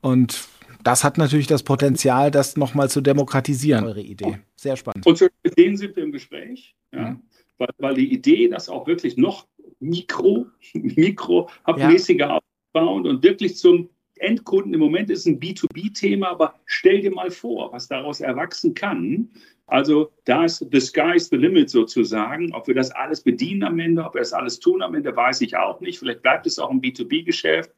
Und 0.01 0.45
das 0.83 1.05
hat 1.05 1.17
natürlich 1.17 1.47
das 1.47 1.63
Potenzial, 1.63 2.31
das 2.31 2.57
nochmal 2.57 2.89
zu 2.89 2.99
demokratisieren, 2.99 3.85
eure 3.85 4.01
Idee. 4.01 4.39
Sehr 4.57 4.75
spannend. 4.75 5.07
Und 5.07 5.21
mit 5.21 5.57
denen 5.57 5.77
sind 5.77 5.95
wir 5.95 6.03
im 6.03 6.11
Gespräch. 6.11 6.75
Ja. 6.91 7.11
Mhm 7.11 7.21
weil, 7.57 7.69
weil 7.77 7.95
die 7.95 8.11
Idee, 8.11 8.47
das 8.47 8.69
auch 8.69 8.87
wirklich 8.87 9.17
noch 9.17 9.47
mikro, 9.79 10.47
mikromäßiger 10.73 12.27
ja. 12.27 12.39
aufbauen 12.73 13.07
und 13.07 13.23
wirklich 13.23 13.57
zum 13.57 13.89
Endkunden 14.19 14.73
im 14.73 14.79
Moment 14.79 15.09
ist 15.09 15.25
ein 15.25 15.39
B2B-Thema, 15.39 16.29
aber 16.29 16.55
stell 16.65 17.01
dir 17.01 17.11
mal 17.11 17.31
vor, 17.31 17.71
was 17.71 17.87
daraus 17.87 18.19
erwachsen 18.19 18.73
kann. 18.73 19.29
Also 19.67 20.11
da 20.25 20.45
ist 20.45 20.65
the 20.71 20.79
sky 20.79 21.13
is 21.15 21.29
the 21.29 21.35
limit 21.35 21.69
sozusagen. 21.69 22.53
Ob 22.53 22.67
wir 22.67 22.75
das 22.75 22.89
alles 22.91 23.21
bedienen 23.21 23.63
am 23.63 23.79
Ende, 23.79 24.03
ob 24.03 24.13
wir 24.13 24.21
das 24.21 24.33
alles 24.33 24.59
tun 24.59 24.81
am 24.81 24.95
Ende, 24.95 25.15
weiß 25.15 25.41
ich 25.41 25.57
auch 25.57 25.81
nicht. 25.81 25.99
Vielleicht 25.99 26.21
bleibt 26.21 26.47
es 26.47 26.57
auch 26.57 26.71
ein 26.71 26.81
B2B-Geschäft. 26.81 27.71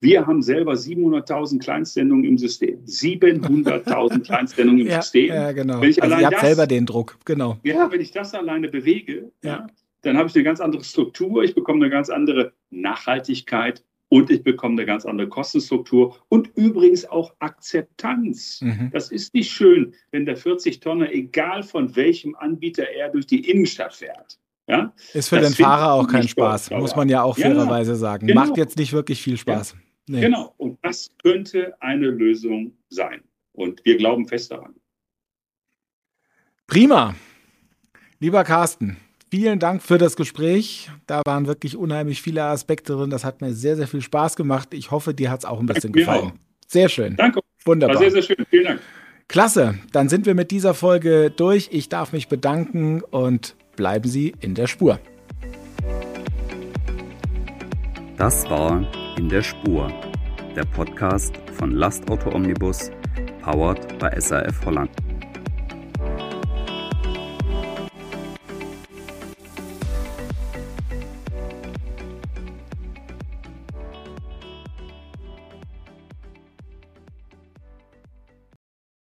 Wir 0.00 0.26
haben 0.26 0.42
selber 0.42 0.72
700.000 0.72 1.60
Kleinstsendungen 1.60 2.24
im 2.24 2.38
System. 2.38 2.84
700.000 2.84 4.20
Kleinstsendungen 4.24 4.82
im 4.82 4.88
ja, 4.88 5.00
System. 5.00 5.28
Ja, 5.28 5.52
genau. 5.52 5.80
Wenn 5.80 5.90
ich 5.90 6.02
also 6.02 6.16
habt 6.16 6.34
das, 6.34 6.40
selber 6.40 6.66
den 6.66 6.84
Druck, 6.86 7.18
genau. 7.24 7.58
Ja, 7.62 7.90
wenn 7.90 8.00
ich 8.00 8.10
das 8.10 8.34
alleine 8.34 8.68
bewege, 8.68 9.30
ja. 9.42 9.50
ja 9.50 9.66
dann 10.02 10.18
habe 10.18 10.28
ich 10.28 10.34
eine 10.34 10.44
ganz 10.44 10.60
andere 10.60 10.84
Struktur, 10.84 11.42
ich 11.42 11.54
bekomme 11.54 11.84
eine 11.84 11.90
ganz 11.90 12.10
andere 12.10 12.52
Nachhaltigkeit 12.70 13.82
und 14.08 14.30
ich 14.30 14.42
bekomme 14.42 14.74
eine 14.74 14.86
ganz 14.86 15.06
andere 15.06 15.28
Kostenstruktur 15.28 16.16
und 16.28 16.50
übrigens 16.54 17.04
auch 17.04 17.34
Akzeptanz. 17.38 18.60
Mhm. 18.60 18.90
Das 18.92 19.10
ist 19.10 19.34
nicht 19.34 19.50
schön, 19.50 19.94
wenn 20.10 20.26
der 20.26 20.36
40-Tonner, 20.36 21.10
egal 21.12 21.62
von 21.62 21.96
welchem 21.96 22.34
Anbieter 22.36 22.88
er 22.90 23.08
durch 23.08 23.26
die 23.26 23.50
Innenstadt 23.50 23.94
fährt, 23.94 24.38
ja? 24.66 24.94
Ist 25.12 25.28
für 25.28 25.40
das 25.40 25.54
den 25.54 25.64
Fahrer 25.64 25.92
auch 25.92 26.08
kein 26.08 26.26
Spaß, 26.26 26.66
Spaß, 26.66 26.80
muss 26.80 26.96
man 26.96 27.08
ja 27.08 27.22
auch 27.22 27.36
fairerweise 27.36 27.92
ja, 27.92 27.96
sagen. 27.96 28.26
Genau. 28.26 28.40
Macht 28.40 28.56
jetzt 28.56 28.78
nicht 28.78 28.92
wirklich 28.92 29.22
viel 29.22 29.36
Spaß. 29.36 29.72
Ja. 29.72 29.78
Nee. 30.06 30.20
Genau, 30.20 30.54
und 30.58 30.78
das 30.82 31.10
könnte 31.22 31.74
eine 31.80 32.08
Lösung 32.08 32.72
sein. 32.88 33.22
Und 33.52 33.84
wir 33.84 33.96
glauben 33.96 34.26
fest 34.26 34.50
daran. 34.50 34.74
Prima. 36.66 37.14
Lieber 38.20 38.44
Carsten, 38.44 38.96
vielen 39.30 39.58
Dank 39.58 39.82
für 39.82 39.98
das 39.98 40.16
Gespräch. 40.16 40.90
Da 41.06 41.22
waren 41.24 41.46
wirklich 41.46 41.76
unheimlich 41.76 42.20
viele 42.20 42.42
Aspekte 42.44 42.94
drin. 42.94 43.10
Das 43.10 43.24
hat 43.24 43.40
mir 43.40 43.52
sehr, 43.52 43.76
sehr 43.76 43.86
viel 43.86 44.02
Spaß 44.02 44.36
gemacht. 44.36 44.74
Ich 44.74 44.90
hoffe, 44.90 45.14
dir 45.14 45.30
hat 45.30 45.40
es 45.40 45.44
auch 45.44 45.60
ein 45.60 45.66
bisschen 45.66 45.92
Danke, 45.92 45.98
gefallen. 46.00 46.32
Sehr 46.66 46.88
schön. 46.88 47.16
Danke. 47.16 47.40
Wunderbar. 47.64 47.96
War 47.96 48.02
sehr, 48.02 48.10
sehr 48.10 48.22
schön. 48.22 48.46
Vielen 48.50 48.64
Dank. 48.64 48.80
Klasse. 49.28 49.78
Dann 49.92 50.08
sind 50.08 50.26
wir 50.26 50.34
mit 50.34 50.50
dieser 50.50 50.74
Folge 50.74 51.30
durch. 51.30 51.68
Ich 51.72 51.88
darf 51.88 52.12
mich 52.12 52.28
bedanken 52.28 53.02
und 53.02 53.56
bleiben 53.76 54.08
Sie 54.08 54.34
in 54.40 54.54
der 54.54 54.66
Spur. 54.66 54.98
Das 58.16 58.48
war 58.48 58.86
In 59.16 59.28
der 59.28 59.42
Spur, 59.42 59.92
der 60.56 60.64
Podcast 60.64 61.36
von 61.52 61.72
Lastauto 61.72 62.30
Omnibus, 62.34 62.90
powered 63.42 63.98
bei 63.98 64.18
SAF 64.18 64.64
Holland. 64.64 64.90